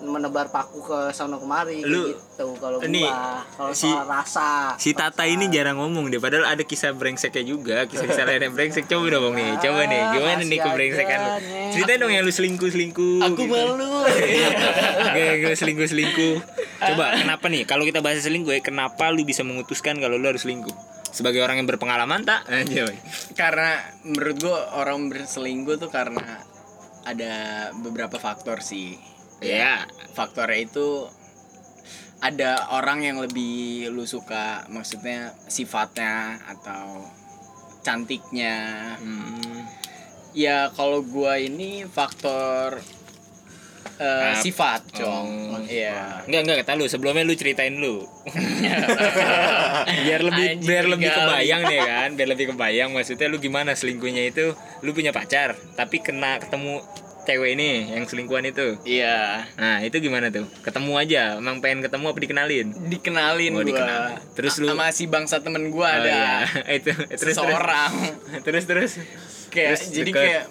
menebar 0.05 0.53
paku 0.53 0.85
ke 0.85 0.99
sana 1.11 1.41
kemari 1.41 1.81
Lu- 1.83 2.13
gitu 2.13 2.55
kalau 2.61 2.79
gua 2.81 3.45
kalau 3.57 3.73
si- 3.73 3.89
soal 3.89 4.05
rasa 4.05 4.77
Si 4.77 4.93
Tata 4.93 5.25
ini 5.25 5.49
jarang 5.49 5.81
ngomong 5.81 6.13
deh, 6.13 6.21
padahal 6.21 6.45
ada 6.45 6.63
kisah 6.63 6.93
brengseknya 6.93 7.45
juga, 7.47 7.89
kisah-kisah 7.89 8.25
lain 8.27 8.51
yang 8.51 8.55
brengsek. 8.55 8.85
Coba 8.85 9.07
dong 9.09 9.35
nih, 9.35 9.57
coba 9.59 9.87
nih, 9.87 10.01
gimana 10.13 10.43
nih 10.45 10.59
kebrengsekan 10.61 11.19
lu? 11.19 11.31
Ceritain 11.73 11.99
dong 12.01 12.13
yang 12.13 12.25
lu 12.27 12.33
selingkuh-selingkuh. 12.35 13.19
aku 13.25 13.43
gitu. 13.47 13.55
malu 13.55 14.05
Kayak 15.15 15.35
gue 15.41 15.55
selingkuh-selingkuh. 15.57 16.35
Coba, 16.85 17.17
kenapa 17.17 17.47
nih? 17.49 17.63
Kalau 17.65 17.87
kita 17.87 18.05
bahas 18.05 18.21
selingkuh 18.21 18.53
ya, 18.53 18.61
kenapa 18.61 19.09
lu 19.15 19.25
bisa 19.25 19.41
memutuskan 19.47 19.97
kalau 20.03 20.21
lu 20.21 20.27
harus 20.29 20.45
selingkuh? 20.45 20.75
Sebagai 21.15 21.41
orang 21.47 21.63
yang 21.63 21.69
berpengalaman 21.71 22.27
tak? 22.27 22.43
Karena 23.41 23.79
menurut 24.03 24.37
gua 24.43 24.59
orang 24.77 25.09
berselingkuh 25.09 25.79
tuh 25.79 25.91
karena 25.91 26.43
ada 27.05 27.69
beberapa 27.79 28.17
faktor 28.17 28.65
sih 28.65 28.97
Ya, 29.45 29.85
faktornya 30.17 30.61
itu 30.65 31.09
ada 32.25 32.73
orang 32.73 33.05
yang 33.05 33.21
lebih 33.21 33.93
lu 33.93 34.09
suka 34.09 34.65
maksudnya 34.73 35.37
sifatnya 35.45 36.41
atau 36.49 37.05
cantiknya. 37.85 38.97
Hmm, 38.97 39.69
ya 40.33 40.73
kalau 40.73 41.05
gua 41.05 41.37
ini 41.37 41.85
faktor 41.85 42.81
Ap- 43.95 44.43
sifat 44.43 44.91
cong. 44.91 45.55
Oh, 45.55 45.63
iya. 45.71 46.25
Enggak 46.27 46.41
enggak 46.43 46.57
kata 46.67 46.73
lu 46.75 46.91
sebelumnya 46.91 47.23
lu 47.23 47.37
ceritain 47.39 47.77
lu. 47.79 48.03
Biar 50.05 50.21
lebih 50.25 50.47
Anjing, 50.59 50.67
biar 50.67 50.85
lebih 50.91 51.09
kebayang 51.15 51.63
nih 51.69 51.81
kan? 51.85 52.09
Biar 52.19 52.29
lebih 52.35 52.47
kebayang 52.51 52.91
maksudnya 52.91 53.31
lu 53.31 53.39
gimana 53.39 53.79
selingkuhnya 53.79 54.35
itu? 54.35 54.57
Lu 54.83 54.91
punya 54.97 55.15
pacar 55.15 55.55
tapi 55.79 56.03
kena 56.03 56.43
ketemu 56.43 56.83
cewek 57.25 57.51
ini 57.53 57.91
yang 57.91 58.05
selingkuhan 58.05 58.45
itu? 58.45 58.77
Iya. 58.83 59.49
Nah 59.55 59.81
itu 59.81 59.97
gimana 59.99 60.29
tuh? 60.29 60.45
Ketemu 60.61 60.93
aja 60.95 61.23
emang 61.37 61.59
pengen 61.59 61.81
ketemu 61.81 62.05
apa 62.07 62.19
dikenalin? 62.19 62.67
Dikenalin 62.87 63.53
Oh, 63.53 63.57
gua. 63.57 63.67
dikenalin. 63.67 64.17
Terus 64.33 64.55
lu- 64.59 64.69
sama 64.69 64.89
si 64.89 65.05
bangsa 65.05 65.41
temen 65.41 65.69
gua 65.69 65.89
Oh, 65.89 65.97
ada. 65.99 66.13
iya. 66.13 66.33
itu 66.79 66.93
terus 67.11 67.33
seseorang. 67.33 67.93
Terus 68.47 68.65
terus. 68.65 68.93
Kayak 69.49 69.71
Terus 69.73 69.83
jadi 69.91 70.11
deket. 70.11 70.21
kayak 70.21 70.45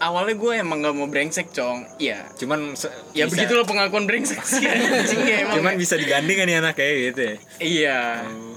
awalnya 0.00 0.32
gue 0.34 0.52
emang 0.56 0.80
gak 0.80 0.94
mau 0.94 1.06
brengsek 1.06 1.50
cong. 1.50 1.84
Iya. 1.96 2.24
Cuman 2.34 2.72
ya 3.12 3.24
bisa- 3.24 3.36
begitulah 3.36 3.64
pengakuan 3.64 4.04
brengsek 4.04 4.40
sih. 4.40 4.64
Ya 5.28 5.44
emang. 5.44 5.60
Cuman 5.60 5.72
bisa 5.76 5.94
digandeng 5.94 6.34
kan 6.34 6.46
nih 6.46 6.56
anak 6.56 6.74
kayak 6.74 6.94
gitu 7.06 7.20
ya? 7.22 7.34
Iya. 7.60 8.00
Oh. 8.26 8.56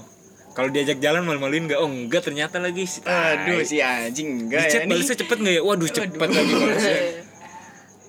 kalau 0.52 0.70
diajak 0.70 0.96
jalan 0.98 1.20
malu-maluin 1.20 1.66
nggak? 1.66 1.76
Oh 1.76 1.84
enggak 1.84 2.22
ternyata 2.22 2.56
lagi. 2.56 2.86
Si 2.86 3.02
aduh 3.02 3.58
si 3.60 3.78
anjing 3.78 4.46
enggak 4.46 4.70
chat 4.70 4.80
ya. 4.80 4.86
Balasnya 4.86 5.16
cepet 5.18 5.36
nggak 5.36 5.50
ya? 5.52 5.62
Waduh 5.62 5.90
cepet 5.90 6.28
lagi 6.30 6.52
balasnya 6.54 6.98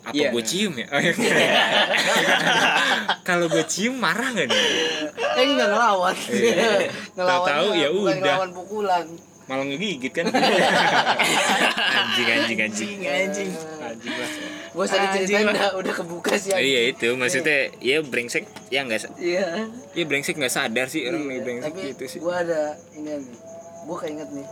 apa 0.06 0.14
Iya. 0.14 0.30
gue 0.30 0.42
cium 0.42 0.74
ya? 0.76 0.86
Oh, 0.88 1.00
iya. 1.00 1.14
kalau 3.28 3.46
gue 3.48 3.64
cium 3.66 3.96
marah 3.96 4.30
nggak 4.30 4.48
nih 4.48 4.62
eh 5.36 5.46
nggak 5.52 5.68
ngelawan. 5.68 6.16
Iya. 6.30 6.90
ngelawan 7.16 7.48
Tahu-tahu 7.48 7.68
ya 7.74 7.88
udah. 7.90 8.16
ngelawan 8.16 8.52
pukulan. 8.54 9.06
Malah 9.46 9.64
ngegigit 9.64 10.12
kan? 10.12 10.26
Anjing 11.96 12.28
anjing 12.28 12.60
anjing. 12.60 12.90
Anjing 12.98 13.06
anjing. 13.06 13.50
Anjing 13.78 14.12
lah 14.12 14.30
gue 14.76 14.84
usah 14.84 14.98
Anjing 14.98 15.24
diceritain 15.24 15.46
lah. 15.46 15.54
udah 15.54 15.70
udah 15.80 15.94
kebuka 15.96 16.34
sih 16.36 16.50
Oh, 16.50 16.60
iya 16.60 16.82
itu. 16.90 17.08
Maksudnya 17.14 17.72
ya 17.80 18.02
brengsek 18.02 18.44
ya 18.68 18.84
nggak 18.84 19.00
iya. 19.18 19.70
Ya 19.94 20.04
brengsek 20.04 20.36
nggak 20.36 20.52
sadar 20.52 20.90
sih 20.90 21.06
orang 21.06 21.24
nih 21.24 21.32
Iya, 21.32 21.42
brengsek 21.42 21.72
tapi 21.72 21.82
gitu 21.94 22.04
sih. 22.08 22.20
gue 22.20 22.36
ada 22.36 22.76
ini 22.94 23.12
nih. 23.16 23.36
Gue 23.86 23.98
keinget 24.02 24.30
nih. 24.34 24.48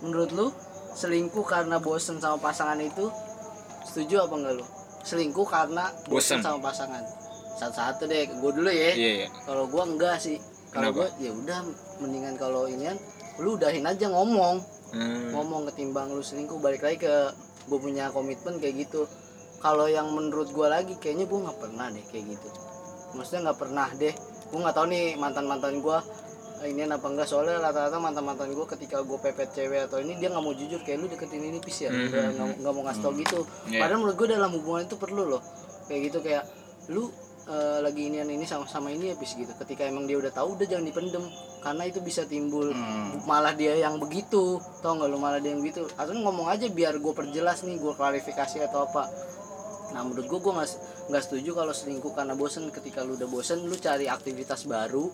Menurut 0.00 0.30
lu 0.30 0.46
selingkuh 0.94 1.42
karena 1.42 1.78
bosen 1.78 2.18
sama 2.18 2.36
pasangan 2.36 2.76
itu 2.76 3.08
setuju 3.84 4.24
apa 4.24 4.34
enggak 4.40 4.54
lu? 4.60 4.64
Selingkuh 5.04 5.46
karena 5.48 5.84
Bosen. 6.08 6.40
sama 6.40 6.58
pasangan. 6.72 7.04
Satu-satu 7.60 8.08
deh 8.08 8.26
gue 8.28 8.50
dulu 8.56 8.70
ya. 8.72 8.92
Iya 8.96 9.10
iya. 9.24 9.28
Kalau 9.44 9.68
gue 9.68 9.82
enggak 9.84 10.16
sih. 10.18 10.40
Kalau 10.74 10.90
gue 10.90 11.06
ya 11.22 11.30
udah 11.30 11.62
mendingan 12.02 12.34
kalau 12.34 12.66
inian 12.66 12.98
lu 13.38 13.54
udahin 13.54 13.86
aja 13.86 14.10
ngomong. 14.10 14.58
Hmm. 14.94 15.34
ngomong 15.34 15.66
ketimbang 15.74 16.06
lu 16.14 16.22
selingkuh 16.22 16.62
balik 16.62 16.86
lagi 16.86 17.02
ke 17.02 17.14
gue 17.66 17.78
punya 17.82 18.14
komitmen 18.14 18.62
kayak 18.62 18.86
gitu. 18.86 19.10
Kalau 19.58 19.90
yang 19.90 20.12
menurut 20.14 20.54
gue 20.54 20.66
lagi 20.70 20.94
kayaknya 21.02 21.26
gue 21.26 21.38
nggak 21.42 21.58
pernah 21.58 21.90
deh 21.90 22.04
kayak 22.14 22.38
gitu. 22.38 22.48
Maksudnya 23.18 23.50
nggak 23.50 23.58
pernah 23.58 23.88
deh. 23.98 24.14
Gue 24.50 24.58
nggak 24.62 24.76
tahu 24.76 24.86
nih 24.86 25.18
mantan 25.18 25.50
mantan 25.50 25.82
gue 25.82 25.98
ini 26.66 26.84
apa 26.84 27.06
enggak? 27.06 27.26
Soalnya 27.26 27.60
rata-rata 27.60 27.96
mantan 27.98 28.24
mantan 28.24 28.48
gue 28.50 28.66
ketika 28.76 29.00
gue 29.00 29.18
pepet 29.18 29.52
cewek 29.52 29.86
atau 29.86 30.00
ini 30.00 30.16
dia 30.16 30.32
nggak 30.32 30.44
mau 30.44 30.52
jujur 30.52 30.80
kayak 30.80 30.98
lu 31.00 31.06
deketin 31.06 31.42
ini 31.42 31.58
pis 31.60 31.84
ya. 31.84 31.90
Udah 31.90 32.30
nggak 32.32 32.48
nggak 32.60 32.72
mau 32.72 32.82
ngasih 32.84 33.02
tau 33.02 33.12
gitu. 33.14 33.40
Iya. 33.68 33.80
padahal 33.80 33.98
menurut 34.00 34.16
gue 34.16 34.28
dalam 34.30 34.50
hubungan 34.54 34.82
itu 34.84 34.96
perlu 34.96 35.22
loh. 35.28 35.42
Kayak 35.86 36.00
gitu 36.08 36.18
kayak 36.20 36.44
lu 36.88 37.08
eh, 37.44 37.78
lagi 37.84 38.08
inian 38.08 38.24
ini 38.26 38.48
sama 38.48 38.64
sama 38.64 38.88
ini 38.88 39.12
ya 39.12 39.16
pis 39.16 39.36
gitu. 39.36 39.52
Ketika 39.52 39.84
emang 39.84 40.08
dia 40.08 40.16
udah 40.16 40.32
tahu 40.32 40.56
udah 40.56 40.66
jangan 40.66 40.84
dipendem. 40.84 41.24
Karena 41.60 41.82
itu 41.84 42.00
bisa 42.00 42.24
timbul 42.24 42.72
Hmm. 42.72 43.24
malah 43.24 43.52
dia 43.52 43.76
yang 43.76 43.96
begitu. 43.96 44.60
Tau 44.80 44.96
nggak 44.96 45.08
lu 45.08 45.18
malah 45.20 45.40
dia 45.40 45.52
yang 45.52 45.60
begitu? 45.60 45.84
Atau 45.96 46.12
ngomong 46.12 46.48
aja 46.48 46.68
biar 46.68 46.96
gue 46.96 47.12
perjelas 47.12 47.64
nih 47.64 47.76
gue 47.76 47.92
klarifikasi 47.92 48.64
atau 48.64 48.84
apa. 48.84 49.08
Nah 49.92 50.00
menurut 50.02 50.26
gue 50.26 50.40
gue 50.40 50.52
nggak 51.04 51.22
setuju 51.22 51.50
kalau 51.52 51.72
selingkuh 51.72 52.12
karena 52.12 52.32
bosen. 52.32 52.72
Ketika 52.72 53.04
lu 53.04 53.16
udah 53.16 53.28
bosen 53.28 53.64
lu 53.64 53.76
cari 53.76 54.08
aktivitas 54.08 54.64
baru 54.64 55.12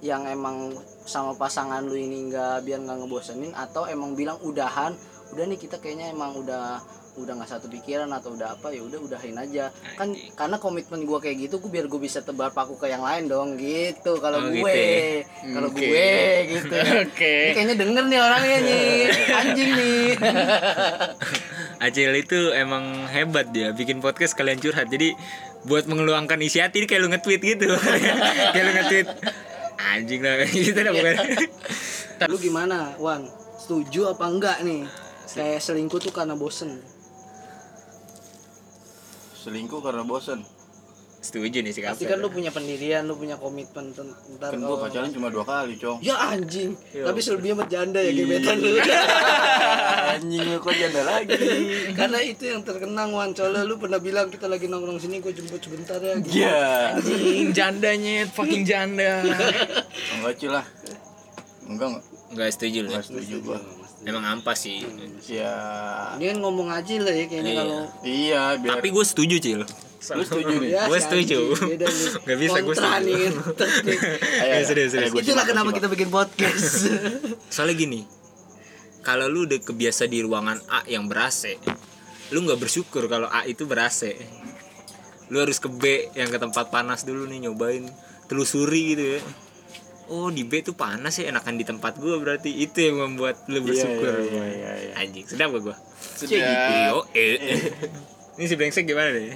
yang 0.00 0.24
emang 0.24 0.74
sama 1.02 1.32
pasangan 1.32 1.82
lu 1.82 1.94
ini 1.94 2.28
nggak 2.28 2.62
biar 2.62 2.80
nggak 2.80 2.98
ngebosenin 3.00 3.52
atau 3.52 3.84
emang 3.84 4.12
bilang 4.12 4.36
udahan 4.40 4.92
udah 5.30 5.44
nih 5.44 5.56
kita 5.56 5.78
kayaknya 5.78 6.10
emang 6.10 6.34
udah 6.36 6.78
udah 7.14 7.30
nggak 7.30 7.46
satu 7.48 7.70
pikiran 7.70 8.10
atau 8.10 8.34
udah 8.34 8.58
apa 8.58 8.74
ya 8.74 8.82
udah 8.82 8.98
udahin 8.98 9.38
aja. 9.38 9.70
Kan 9.94 10.18
karena 10.34 10.58
komitmen 10.58 11.06
gue 11.06 11.14
kayak 11.16 11.46
gitu 11.46 11.62
gue 11.62 11.70
biar 11.70 11.86
gue 11.86 11.96
bisa 11.96 12.18
tebar 12.18 12.50
paku 12.50 12.74
ke 12.74 12.90
yang 12.90 13.06
lain 13.06 13.30
dong 13.30 13.54
gitu. 13.54 14.18
Kalau 14.18 14.42
Oh, 14.42 14.50
gue 14.50 14.58
gitu 14.58 14.66
ya? 14.66 15.54
kalau 15.54 15.68
Oke. 15.70 15.78
gue 15.78 16.10
gitu. 16.50 16.74
Oke. 17.06 17.34
ini 17.38 17.54
kayaknya 17.54 17.74
denger 17.78 18.04
nih 18.04 18.18
orangnya 18.18 18.58
nih. 18.60 18.90
Anjing 19.40 19.70
nih. 19.72 20.06
Acil 21.84 22.12
itu 22.16 22.38
emang 22.50 22.82
hebat 23.06 23.46
dia 23.50 23.70
bikin 23.70 24.02
podcast 24.02 24.34
kalian 24.34 24.58
curhat. 24.58 24.90
Jadi 24.90 25.14
buat 25.64 25.86
mengeluangkan 25.86 26.42
isi 26.42 26.58
hati 26.58 26.82
ini 26.82 26.86
kayak 26.86 26.98
lu 26.98 27.08
nge-tweet 27.08 27.40
gitu. 27.40 27.70
Kayak 28.50 28.64
lu 28.64 28.72
nge-tweet 28.74 29.08
anjing 29.84 30.20
lah. 30.24 30.34
Gitu 30.48 30.76
dah 30.76 30.92
bukan 30.92 31.16
lu 32.30 32.36
gimana 32.38 32.96
Wan? 32.96 33.26
Setuju 33.60 34.14
apa 34.14 34.24
enggak 34.28 34.58
nih? 34.64 34.86
Kayak 35.34 35.60
selingkuh 35.60 35.98
tuh 35.98 36.12
karena 36.14 36.38
bosen. 36.38 36.78
Selingkuh 39.34 39.80
karena 39.82 40.06
bosen? 40.06 40.40
Setuju 41.24 41.64
nih 41.64 41.72
si 41.72 41.80
Pasti 41.80 42.04
kan 42.04 42.20
lu 42.20 42.28
punya 42.28 42.52
pendirian, 42.52 43.08
lu 43.08 43.16
punya 43.16 43.40
komitmen 43.40 43.96
ten- 43.96 44.12
ntar 44.36 44.52
kan 44.52 44.60
gua 44.60 44.76
pacaran 44.76 45.08
cuma 45.08 45.32
dua 45.32 45.40
kali 45.40 45.80
cong. 45.80 46.04
Ya 46.04 46.20
anjing, 46.20 46.76
tapi 46.76 47.20
selebihnya 47.24 47.56
berjanda 47.56 47.96
ya 48.04 48.12
gebetan 48.12 48.60
lu. 48.60 48.76
kok 50.56 50.72
janda 50.72 51.02
lagi 51.02 51.34
Karena 51.98 52.18
itu 52.18 52.44
yang 52.44 52.60
terkenang 52.60 53.10
Wan, 53.10 53.30
soalnya 53.30 53.62
lu 53.62 53.76
pernah 53.76 53.96
bilang 53.96 54.26
kita 54.26 54.44
lagi 54.44 54.64
nongkrong 54.64 54.96
sini 54.96 55.18
gue 55.18 55.30
jemput 55.30 55.58
sebentar 55.58 55.96
ya. 55.96 56.14
gitu. 56.16 56.34
iya 56.34 56.60
Anjing 56.94 57.50
jandanya 57.50 58.26
fucking 58.28 58.62
janda. 58.62 59.22
enggak 60.14 60.34
cil 60.36 60.50
lah 60.50 60.66
enggak 61.64 61.88
enggak 61.88 62.02
nggak 62.30 62.50
setuju 62.50 62.78
lu 62.80 62.88
enggak 62.88 63.04
setuju 63.04 63.34
gua 63.40 63.58
emang 64.02 64.24
ampas 64.28 64.58
sih 64.60 64.82
ya 65.24 65.54
Ini 66.14 66.24
kan 66.28 66.38
ngomong 66.38 66.68
aja 66.68 66.94
lah 66.98 67.14
ya 67.14 67.24
kayaknya 67.24 67.48
Iya. 67.48 67.58
kalau 67.58 67.80
iya 68.02 68.42
biar 68.58 68.74
tapi 68.76 68.88
gue 68.90 69.04
setuju 69.04 69.36
cil 69.38 69.60
lu 70.04 70.20
setuju 70.20 70.52
nih 70.58 70.70
ya, 70.70 70.84
Gua 70.84 70.98
si 70.98 71.04
setuju. 71.08 71.38
Nggak 72.28 72.36
bisa, 72.36 72.58
gua 72.60 72.74
Kontra 72.76 73.00
setuju. 73.00 73.24
Ayo, 74.36 74.52
Ya, 74.52 74.56
serius, 74.60 74.90
serius. 74.92 75.12
Itulah 75.16 75.44
kenapa 75.48 75.72
kita 75.72 75.88
bikin 75.88 76.12
podcast. 76.12 76.92
soalnya 77.48 77.72
gini 77.74 78.04
kalau 79.04 79.28
lu 79.28 79.44
udah 79.44 79.60
kebiasa 79.60 80.08
di 80.08 80.24
ruangan 80.24 80.58
A 80.72 80.82
yang 80.88 81.06
ber 81.06 81.28
AC 81.28 81.60
lu 82.32 82.42
nggak 82.42 82.58
bersyukur 82.58 83.06
kalau 83.06 83.28
A 83.28 83.44
itu 83.44 83.68
ber 83.68 83.84
AC 83.84 84.16
lu 85.28 85.40
harus 85.40 85.60
ke 85.60 85.68
B 85.68 86.10
yang 86.16 86.32
ke 86.32 86.40
tempat 86.40 86.72
panas 86.72 87.04
dulu 87.04 87.28
nih 87.28 87.48
nyobain 87.48 87.84
telusuri 88.26 88.96
gitu 88.96 89.04
ya 89.16 89.20
oh 90.08 90.28
di 90.28 90.44
B 90.44 90.60
tuh 90.60 90.76
panas 90.76 91.16
ya 91.20 91.28
enakan 91.32 91.56
di 91.56 91.64
tempat 91.64 91.96
gua 92.00 92.20
berarti 92.20 92.52
itu 92.52 92.80
yang 92.80 93.00
membuat 93.00 93.44
lu 93.48 93.60
bersyukur 93.64 94.20
iya, 94.20 94.24
iya, 94.24 94.44
iya, 94.48 94.72
iya. 94.90 94.92
anjing 95.00 95.24
sedap 95.24 95.52
gak. 95.56 95.78
Yo, 96.92 96.98
eh. 97.16 97.36
ini 98.34 98.44
si 98.44 98.54
brengsek 98.54 98.84
gimana 98.84 99.10
nih 99.10 99.34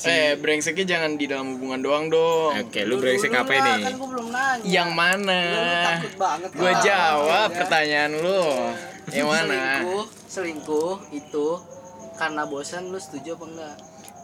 Eh, 0.00 0.32
brengseknya 0.34 0.86
jangan 0.88 1.14
di 1.14 1.24
dalam 1.24 1.54
hubungan 1.54 1.78
doang 1.78 2.06
dong. 2.06 2.56
oke 2.56 2.80
lu 2.82 2.96
brengsek 2.96 3.28
Dulu 3.28 3.38
apa 3.38 3.52
lah, 3.52 3.60
ini 3.76 3.84
Kan 3.84 3.94
gue 3.94 4.08
belum 4.08 4.26
nanya. 4.28 4.64
Yang 4.64 4.90
mana? 4.90 5.38
Lu, 5.44 5.60
lu 5.60 5.76
takut 5.84 6.14
banget. 6.16 6.48
Gua 6.52 6.72
jawab 6.80 7.48
Ya. 7.48 7.56
pertanyaan 7.56 8.12
lu. 8.16 8.42
Yang 9.10 9.28
mana? 9.28 9.54
Selingkuh, 9.76 10.04
selingkuh 10.26 10.92
itu 11.12 11.46
karena 12.14 12.42
bosan 12.44 12.88
lu 12.88 12.96
setuju 12.96 13.34
apa 13.34 13.44
enggak? 13.46 13.76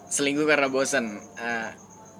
Selingkuh 0.07 0.45
karena 0.45 0.67
bosan. 0.67 1.05
Eh, 1.37 1.69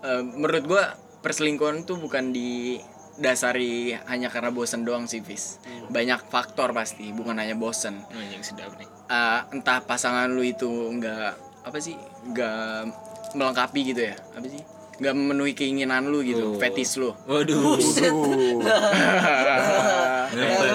eh, 0.03 0.21
menurut 0.23 0.65
gua 0.65 0.83
perselingkuhan 1.21 1.83
tuh 1.83 1.97
bukan 1.97 2.31
didasari 2.31 3.97
hanya 4.05 4.29
karena 4.29 4.51
bosan 4.51 4.85
doang 4.85 5.07
sih, 5.07 5.21
Fis. 5.21 5.59
Banyak 5.89 6.27
faktor 6.27 6.71
pasti, 6.71 7.09
bukan 7.11 7.35
hanya 7.35 7.55
bosan. 7.55 7.99
anjing 8.11 8.43
sedap 8.43 8.77
nih 8.77 8.87
Eh, 9.07 9.41
entah 9.51 9.81
pasangan 9.81 10.29
lu 10.29 10.43
itu 10.43 10.67
enggak 10.67 11.39
apa 11.67 11.79
sih? 11.83 11.99
Enggak 12.23 12.95
melengkapi 13.35 13.81
gitu 13.91 14.07
ya. 14.07 14.15
Apa 14.39 14.47
sih? 14.47 14.63
Enggak 14.97 15.15
memenuhi 15.15 15.53
keinginan 15.53 16.05
lu 16.05 16.21
gitu, 16.21 16.45
Oh. 16.47 16.57
fetis 16.57 16.97
lu. 16.97 17.13
waduh 17.25 17.77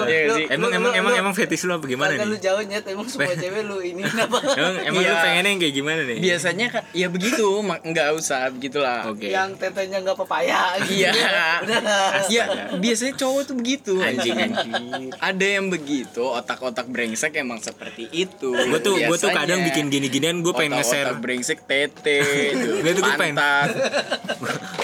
Iya 0.02 0.26
lu- 0.26 0.34
sih. 0.34 0.46
emang 0.48 0.70
emang 0.72 0.92
emang 0.92 1.14
emang 1.14 1.32
fetish 1.32 1.64
lu 1.64 1.72
apa 1.72 1.84
gimana 1.84 2.14
Kan 2.14 2.26
lu 2.26 2.34
nih 2.34 2.40
jauh 2.40 2.62
nyet 2.62 2.84
emang 2.84 3.06
semua 3.06 3.30
cewek 3.32 3.62
lu 3.62 3.78
ini 3.80 4.02
apa? 4.24 4.38
emang 4.48 4.74
emang 4.82 5.00
lu 5.00 5.08
Iya. 5.08 5.20
pengennya 5.20 5.50
yang 5.50 5.60
kayak 5.60 5.74
gimana 5.74 6.00
nih 6.02 6.18
Biasanya 6.18 6.66
kan 6.68 6.82
ya 6.92 7.06
begitu, 7.08 7.46
nggak 7.62 8.08
usah 8.12 8.48
begitulah. 8.48 9.00
oke 9.06 9.22
Yang 9.24 9.48
tetenya 9.58 9.98
enggak 9.98 10.16
papaya 10.16 10.60
gitu. 10.80 10.92
Iya. 10.98 11.12
Udah 11.60 11.80
lah. 11.80 12.10
Ya, 12.28 12.44
biasanya 12.74 13.14
cowok 13.16 13.42
tuh 13.44 13.56
begitu. 13.56 13.94
anjing 13.98 14.36
anjing 14.36 15.10
Ada 15.14 15.46
yang 15.52 15.66
begitu, 15.68 16.22
otak-otak 16.24 16.86
brengsek 16.86 17.36
emang 17.36 17.58
seperti 17.58 18.08
itu. 18.10 18.50
gue 18.52 18.80
tuh 18.80 18.96
gue 18.96 19.16
tuh 19.16 19.30
kadang 19.30 19.62
bikin 19.62 19.88
gini-ginian 19.88 20.40
gue 20.40 20.52
pengen 20.52 20.76
nge-share 20.76 21.12
Otak-otak 21.12 21.22
brengsek 21.22 21.58
tete, 21.62 22.18
itu, 22.52 22.70
Gua 22.82 22.92
tuh 22.92 23.04
pengen-. 23.14 23.38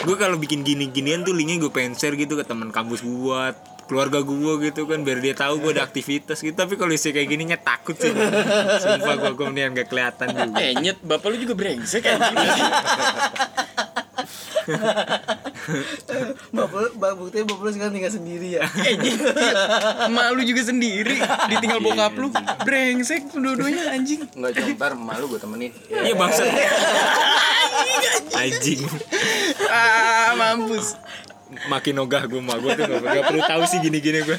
Gue 0.06 0.16
kalau 0.16 0.36
bikin 0.40 0.64
gini-ginian 0.64 1.24
tuh 1.26 1.34
linknya 1.36 1.60
gue 1.62 1.72
pengen 1.72 1.94
share 1.98 2.16
gitu 2.16 2.38
ke 2.38 2.44
teman 2.46 2.72
kampus 2.72 3.04
gue 3.04 3.42
keluarga 3.88 4.20
gue 4.20 4.52
gitu 4.68 4.84
kan 4.84 5.00
biar 5.00 5.18
dia 5.24 5.32
tahu 5.32 5.64
gue 5.64 5.72
ada 5.72 5.82
aktivitas 5.88 6.44
gitu. 6.44 6.52
Tapi 6.52 6.76
kalau 6.76 6.92
isi 6.92 7.08
kayak 7.08 7.24
gininya 7.24 7.56
takut 7.56 7.96
sih. 7.96 8.12
Sumpah 8.84 9.16
gue 9.16 9.32
gue 9.32 9.46
mendingan 9.48 9.72
gak 9.80 9.88
kelihatan 9.88 10.26
juga. 10.36 10.60
Eh, 10.60 10.76
nyet, 10.76 11.00
bapak 11.00 11.32
lu 11.32 11.40
juga 11.40 11.56
brengsek 11.56 12.04
kan? 12.04 12.20
Bapak 16.48 17.12
buktinya 17.14 17.44
bapak 17.46 17.62
lu 17.62 17.70
sekarang 17.70 17.92
tinggal 17.92 18.12
sendiri 18.12 18.48
ya. 18.56 18.62
eh, 18.82 18.94
nyet, 18.94 19.20
emak 20.06 20.26
lu 20.32 20.42
juga 20.42 20.62
sendiri, 20.64 21.16
ditinggal 21.48 21.80
bokap 21.80 22.12
lu. 22.14 22.28
Brengsek 22.62 23.32
dua-duanya 23.32 23.92
anjing. 23.92 24.24
enggak 24.30 24.54
ntar 24.74 24.92
malu 24.94 25.28
gua 25.28 25.40
temenin 25.40 25.72
iya 25.90 26.14
bangsa 26.14 26.44
anjing 28.34 28.80
Ah, 29.68 30.32
mampus. 30.34 30.94
Makin 31.66 31.94
ogah 31.98 32.22
gue 32.24 32.38
mak 32.38 32.58
gue 32.58 32.70
tuh 32.72 32.84
gak, 32.86 33.00
gak 33.02 33.24
perlu 33.26 33.42
tahu 33.42 33.62
sih 33.66 33.78
gini-gini 33.78 34.22
gue 34.22 34.38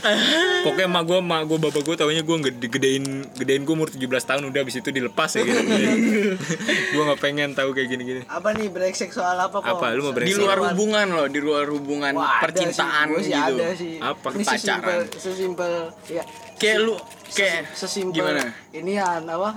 pokoknya 0.64 0.88
mak 0.88 1.04
gue 1.04 1.20
mak 1.20 1.42
gue 1.44 1.58
bapak 1.60 1.82
gue 1.84 1.96
taunya 1.96 2.24
gue 2.24 2.38
gede 2.48 2.68
gedein 2.70 3.06
gedein 3.36 3.62
gue 3.64 3.74
umur 3.76 3.92
17 3.92 4.00
tahun 4.08 4.44
udah 4.48 4.60
abis 4.64 4.80
itu 4.80 4.90
dilepas 4.90 5.32
ya 5.36 5.44
gitu 5.44 5.60
gue 6.96 7.04
gak 7.04 7.20
pengen 7.20 7.52
tahu 7.52 7.72
kayak 7.72 7.90
gini-gini 7.90 8.22
Apa 8.26 8.54
nih 8.54 8.70
brengsek 8.70 9.12
soal 9.12 9.36
apa 9.36 9.60
kok? 9.60 9.68
Apa? 9.68 9.92
Lu 9.94 10.08
mau 10.08 10.14
Di 10.14 10.18
brengsek? 10.24 10.40
luar 10.40 10.58
hubungan 10.72 11.08
loh, 11.10 11.28
di 11.28 11.40
luar 11.40 11.66
hubungan 11.68 12.14
Wah, 12.16 12.40
ada 12.40 12.44
percintaan 12.48 13.08
sih, 13.20 13.32
gitu. 13.32 13.56
Ada 13.58 13.68
sih. 13.76 13.94
Apa? 14.00 14.28
Ini 14.32 14.44
sesimpel, 14.46 14.98
Pacaran. 15.02 15.20
sesimpel 15.20 15.74
ya. 16.08 16.24
Kayak 16.56 16.78
lu 16.84 16.96
kayak 17.30 17.60
sesimpel 17.74 18.16
gimana? 18.20 18.44
ini 18.72 18.92
ya 18.96 19.20
apa 19.20 19.50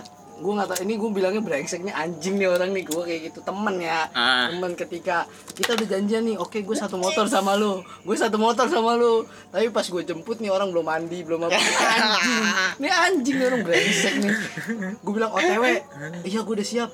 gue 0.43 0.53
nggak 0.53 0.69
tahu 0.69 0.79
ini 0.83 0.95
gue 0.99 1.11
bilangnya 1.13 1.39
brengsek 1.39 1.81
nih 1.81 1.95
anjing 1.95 2.35
nih 2.35 2.51
orang 2.51 2.75
nih 2.75 2.83
gue 2.83 2.99
kayak 2.99 3.21
gitu 3.31 3.39
temen 3.41 3.79
ya. 3.79 4.11
Ah. 4.11 4.51
temen 4.51 4.75
ketika 4.75 5.25
kita 5.55 5.79
udah 5.79 5.87
janjian 5.87 6.23
nih 6.27 6.35
oke 6.35 6.59
gue 6.59 6.75
satu 6.75 6.99
motor 6.99 7.31
sama 7.31 7.55
lu 7.55 7.79
gue 8.03 8.17
satu 8.19 8.37
motor 8.37 8.67
sama 8.67 8.99
lu. 8.99 9.23
Tapi 9.49 9.71
pas 9.71 9.87
gue 9.87 10.03
jemput 10.03 10.43
nih 10.43 10.51
orang 10.51 10.69
belum 10.69 10.83
mandi 10.83 11.23
belum 11.23 11.47
apa 11.47 11.55
anjing. 11.55 12.45
Ini 12.83 12.89
anjing 12.91 13.37
nih 13.39 13.47
orang 13.47 13.63
brengsek 13.63 14.15
nih. 14.19 14.35
Gue 14.99 15.13
bilang 15.15 15.31
otw 15.31 15.63
iya 16.27 16.41
gue 16.43 16.55
udah 16.59 16.67
siap. 16.67 16.91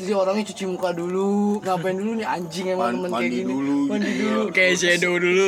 Jadi 0.00 0.12
orangnya 0.12 0.48
cuci 0.48 0.64
muka 0.64 0.90
dulu 0.90 1.60
ngapain 1.60 1.92
dulu 1.92 2.16
nih 2.16 2.26
anjing 2.26 2.72
emang 2.72 2.80
Man- 2.80 2.94
temen 2.96 3.10
kayak 3.10 3.20
mandi 3.20 3.36
gini. 3.36 3.50
dulu 3.52 3.76
mandi 3.84 4.08
gitu. 4.08 4.22
dulu. 4.24 4.40
Kayak 4.50 4.74
shadow 4.80 5.14
dulu. 5.14 5.46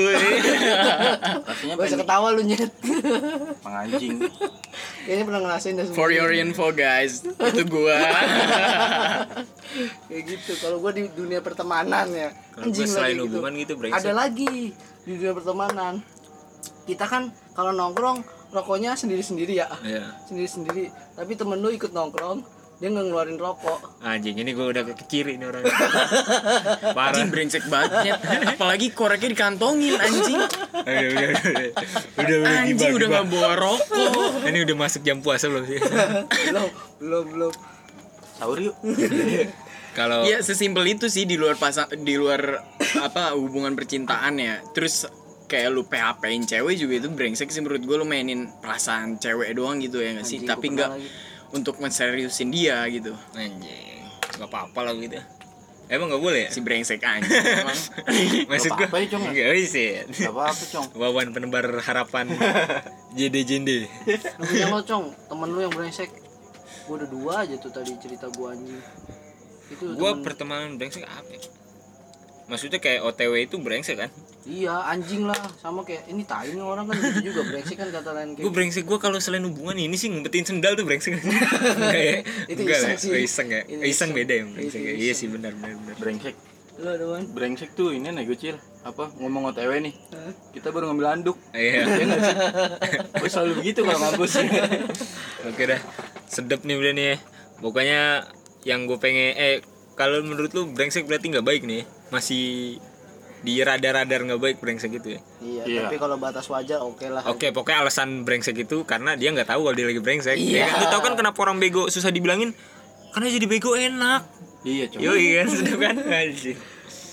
rasanya 1.41 1.73
Gak 1.73 1.81
usah 1.81 1.89
pengen 1.89 2.01
ketawa 2.05 2.29
lu 2.31 2.43
nyet. 2.45 2.71
Penganjing 3.61 4.15
kayaknya 5.01 5.25
pernah 5.25 5.41
ngerasain 5.43 5.75
dah 5.75 5.85
semua. 5.89 5.97
For 5.97 6.11
your 6.11 6.31
info 6.31 6.71
guys, 6.71 7.25
itu 7.31 7.63
gua. 7.67 7.97
kayak 10.07 10.23
gitu 10.27 10.53
kalau 10.59 10.81
gue 10.81 10.93
di 10.93 11.05
dunia 11.11 11.39
pertemanan 11.39 12.07
ya 12.09 12.31
Kalau 12.51 12.69
gua 12.69 12.87
selain 12.87 13.19
hubungan 13.19 13.53
gitu, 13.57 13.73
brengsek. 13.75 14.03
ada 14.03 14.13
lagi 14.17 14.75
di 15.01 15.13
dunia 15.15 15.33
pertemanan 15.33 16.03
kita 16.85 17.05
kan 17.05 17.23
kalau 17.55 17.71
nongkrong 17.71 18.21
rokoknya 18.51 18.95
sendiri 18.95 19.23
sendiri 19.23 19.55
ya 19.57 19.71
Iya. 19.81 20.11
sendiri 20.27 20.49
sendiri 20.49 20.85
tapi 21.15 21.33
temen 21.35 21.57
lu 21.57 21.71
ikut 21.71 21.91
nongkrong 21.91 22.43
dia 22.81 22.89
nggak 22.89 23.13
ngeluarin 23.13 23.37
rokok 23.37 24.01
Anjing 24.01 24.41
ini 24.41 24.57
gue 24.57 24.67
udah 24.73 24.83
ke 24.89 25.05
kiri 25.05 25.37
nih 25.37 25.53
orang. 25.53 25.61
Parah. 26.97 27.13
Anjing 27.13 27.29
brengsek 27.29 27.69
banget. 27.69 28.17
Apalagi 28.57 28.97
koreknya 28.97 29.37
dikantongin 29.37 30.01
anjing. 30.01 30.41
Udah 30.41 30.89
udah 30.89 31.29
udah. 31.29 31.69
Udah 32.17 32.37
udah 32.41 32.57
Anjing 32.65 32.93
udah 32.97 33.09
nggak 33.13 33.27
bawa 33.29 33.53
rokok. 33.61 34.13
Ini 34.49 34.59
udah 34.65 34.77
masuk 34.81 35.05
jam 35.05 35.21
puasa 35.21 35.53
belum 35.53 35.69
sih? 35.69 35.77
belum 36.49 36.69
belum 36.97 37.25
belum 37.37 37.53
Sahur 38.41 38.57
yuk. 38.57 38.77
Kalau 40.01 40.25
Iya 40.25 40.41
sesimpel 40.41 40.97
itu 40.97 41.13
sih 41.13 41.29
di 41.29 41.37
luar 41.37 41.61
pasang 41.61 41.93
di 41.93 42.17
luar 42.17 42.65
apa 43.07 43.37
hubungan 43.37 43.77
percintaan 43.77 44.41
ya. 44.41 44.65
Terus 44.73 45.05
kayak 45.45 45.69
lu 45.77 45.85
PHP-in 45.85 46.49
cewek 46.49 46.81
juga 46.81 47.05
itu 47.05 47.09
brengsek 47.13 47.53
sih 47.53 47.61
menurut 47.61 47.85
gue 47.85 47.97
lu 48.01 48.09
mainin 48.09 48.49
perasaan 48.65 49.21
cewek 49.21 49.53
doang 49.53 49.77
gitu 49.85 50.01
ya 50.01 50.17
nggak 50.17 50.25
sih 50.25 50.41
Anjing, 50.41 50.49
tapi 50.49 50.67
nggak. 50.73 50.91
Untuk 51.51 51.79
menseriusin 51.79 52.49
dia 52.49 52.83
gitu 52.87 53.11
anjing, 53.33 54.07
nggak 54.37 54.47
apa-apa 54.47 54.81
lah 54.83 54.95
gitu. 54.95 55.19
Emang 55.87 56.07
nggak 56.07 56.23
boleh 56.23 56.41
ya? 56.47 56.51
si 56.51 56.63
brengsek 56.63 57.03
anjing 57.03 57.35
emang 57.35 57.75
Maksud 58.51 58.71
gue 58.71 58.87
apa-apa 58.87 58.97
ya, 58.97 59.07
Cong, 59.11 59.23
ya? 59.27 60.03
Gak 60.07 60.31
apa-apa, 60.31 60.63
Cong. 60.65 60.87
Wawan 60.95 61.29
penebar 61.35 61.67
harapan 61.81 62.31
JD 63.19 63.37
JD. 63.43 63.71
lu 64.39 64.45
punya 64.47 64.67
lo 64.71 64.81
cong 64.81 65.11
temen 65.27 65.49
lu 65.51 65.59
yang 65.61 65.75
brengsek 65.75 66.15
gue 66.87 66.95
udah 66.95 67.09
dua 67.11 67.33
aja 67.43 67.59
tuh 67.59 67.71
tadi 67.71 67.91
cerita 67.99 68.31
gue 68.31 68.47
anjing 68.47 68.79
itu 69.69 69.83
Gua 69.95 70.15
temen- 70.15 70.23
pertemanan 70.23 70.71
brengsek 70.75 71.03
apa 71.03 71.27
ya? 71.29 71.43
Maksudnya 72.47 72.79
kayak 72.79 73.03
OTW 73.05 73.35
itu 73.41 73.59
brengsek 73.59 73.99
kan? 73.99 74.11
Iya 74.51 74.75
anjing 74.85 75.23
lah 75.23 75.39
sama 75.57 75.81
kayak 75.81 76.05
ini 76.07 76.23
tai 76.23 76.51
nih 76.51 76.61
orang 76.61 76.85
kan 76.85 76.99
gitu 76.99 77.31
juga 77.31 77.47
brengsek 77.47 77.79
kan 77.79 77.89
kata 77.89 78.11
lain 78.11 78.29
kayak 78.35 78.43
Gue 78.43 78.53
brengsek 78.53 78.85
gue 78.85 78.99
kalau 78.99 79.17
selain 79.17 79.41
hubungan 79.41 79.79
ini 79.79 79.95
sih 79.95 80.11
ngumpetin 80.11 80.43
sendal 80.43 80.75
tuh 80.75 80.83
brengsek. 80.83 81.15
Enggak 81.23 81.95
ya? 81.95 82.17
Itu 82.45 82.61
Enggak 82.61 82.77
iseng 82.77 82.91
lah. 82.91 82.99
sih. 82.99 83.11
Oh, 83.11 83.21
iseng 83.21 83.49
ya. 83.49 83.61
Itu 83.63 83.73
Iseng 83.79 83.87
iseng. 83.87 84.11
beda 84.11 84.33
ya 84.35 84.45
brengsek. 84.45 84.81
Ya. 84.81 84.93
Iya 84.99 85.13
sih 85.15 85.27
benar 85.27 85.53
benar 85.55 85.75
benar. 85.79 85.97
Brengsek. 85.97 86.37
lu 86.81 86.89
doang 86.97 87.29
Brengsek 87.29 87.71
tuh 87.73 87.93
ini 87.93 88.09
nih 88.09 88.25
Gocil. 88.25 88.57
Apa 88.81 89.13
ngomong 89.15 89.53
OTW 89.53 89.71
nih. 89.81 89.95
Kita 90.51 90.73
baru 90.73 90.89
ngambil 90.89 91.07
anduk. 91.13 91.37
Iya. 91.53 91.85
Ya 91.85 92.07
sih? 92.19 92.37
Gue 93.15 93.29
selalu 93.29 93.53
begitu 93.61 93.85
kalau 93.85 94.01
ngampus. 94.01 94.41
Oke 95.49 95.63
dah. 95.65 95.81
Sedep 96.25 96.65
nih 96.65 96.75
udah 96.75 96.93
nih 96.93 97.05
ya. 97.05 97.17
Pokoknya 97.61 98.01
yang 98.65 98.85
gue 98.85 98.97
pengen 98.97 99.37
eh 99.37 99.61
kalau 99.93 100.25
menurut 100.25 100.49
lu 100.51 100.73
brengsek 100.73 101.05
berarti 101.05 101.29
nggak 101.29 101.45
baik 101.45 101.63
nih. 101.63 101.85
ya? 101.85 101.85
Masih 102.11 102.81
di 103.41 103.59
radar-radar 103.59 104.21
nggak 104.23 104.37
baik 104.39 104.57
brengsek 104.59 104.91
gitu 104.93 105.15
ya. 105.15 105.21
iya, 105.41 105.63
Iya. 105.65 105.81
tapi 105.83 105.97
kalau 105.97 106.17
batas 106.17 106.45
wajar 106.47 106.79
oke 106.79 107.05
lah 107.05 107.25
Oke, 107.25 107.51
pokoknya 107.51 107.81
alasan 107.81 108.23
brengsek 108.23 108.57
itu 108.59 108.85
karena 108.85 109.15
dia 109.15 109.31
nggak 109.31 109.49
tahu 109.49 109.65
kalau 109.65 109.75
dia 109.75 109.87
lagi 109.87 109.99
brengsek. 109.99 110.35
Iya. 110.35 110.59
Ya 110.59 110.67
kan? 110.67 110.77
Lu 110.77 110.87
tahu 110.89 111.03
kan 111.03 111.15
kenapa 111.15 111.39
orang 111.41 111.57
bego 111.57 111.87
susah 111.87 112.09
dibilangin? 112.09 112.53
Karena 113.11 113.27
jadi 113.29 113.47
bego 113.47 113.73
enak. 113.73 114.23
iya, 114.63 114.85
Cong. 114.87 115.01
Yo 115.01 115.13
iya 115.13 115.43
sedep 115.45 115.77
kan? 115.77 115.97
Anjing. 116.21 116.59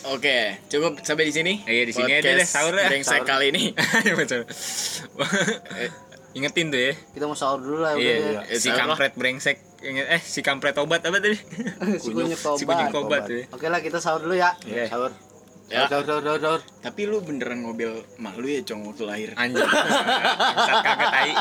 Oke, 0.08 0.56
cukup 0.68 1.00
sampai 1.02 1.26
di 1.26 1.34
sini. 1.34 1.54
Iya, 1.64 1.84
di 1.84 1.92
sini 1.92 2.12
aja 2.14 2.30
deh, 2.30 2.44
sahur 2.44 2.72
lah. 2.72 2.88
Brengsek 2.88 3.18
Sahur. 3.18 3.28
kali 3.28 3.52
ini. 3.52 3.76
Betul. 4.20 4.48
Eh, 5.76 5.90
Ingetin 6.38 6.70
tuh 6.70 6.78
ya. 6.78 6.94
kita 7.12 7.26
mau 7.26 7.34
sahur 7.34 7.58
dulu 7.58 7.82
lah 7.82 7.98
Iya, 7.98 8.14
udah 8.38 8.46
iya. 8.46 8.56
si 8.56 8.68
Sahur 8.68 8.78
lah. 8.78 8.94
kampret 8.94 9.14
brengsek. 9.16 9.58
Ingat 9.78 10.06
eh 10.10 10.22
si 10.24 10.40
kampret 10.40 10.74
obat 10.76 11.02
apa 11.02 11.18
tadi? 11.18 11.38
si 11.98 12.10
kunyuk 12.10 12.34
si 12.56 12.64
kunyuk 12.64 12.94
obat 12.96 13.26
ya. 13.26 13.46
oke 13.48 13.62
lah 13.64 13.78
kita 13.78 13.98
sahur 13.98 14.22
dulu 14.22 14.34
ya 14.34 14.54
Iya. 14.64 14.86
Sahur. 14.88 15.12
Ya. 15.68 15.84
Sahur, 15.92 16.08
sahur, 16.08 16.24
sahur, 16.24 16.40
sahur. 16.40 16.62
Tapi 16.80 17.02
lu 17.04 17.20
beneran 17.20 17.60
ngobrol 17.60 18.00
mak 18.24 18.40
lu 18.40 18.48
ya 18.48 18.64
cong 18.64 18.88
waktu 18.88 19.04
lahir. 19.04 19.30
Anjing. 19.36 19.68
Saat 20.68 20.80
kagak 20.80 21.10
tai. 21.12 21.34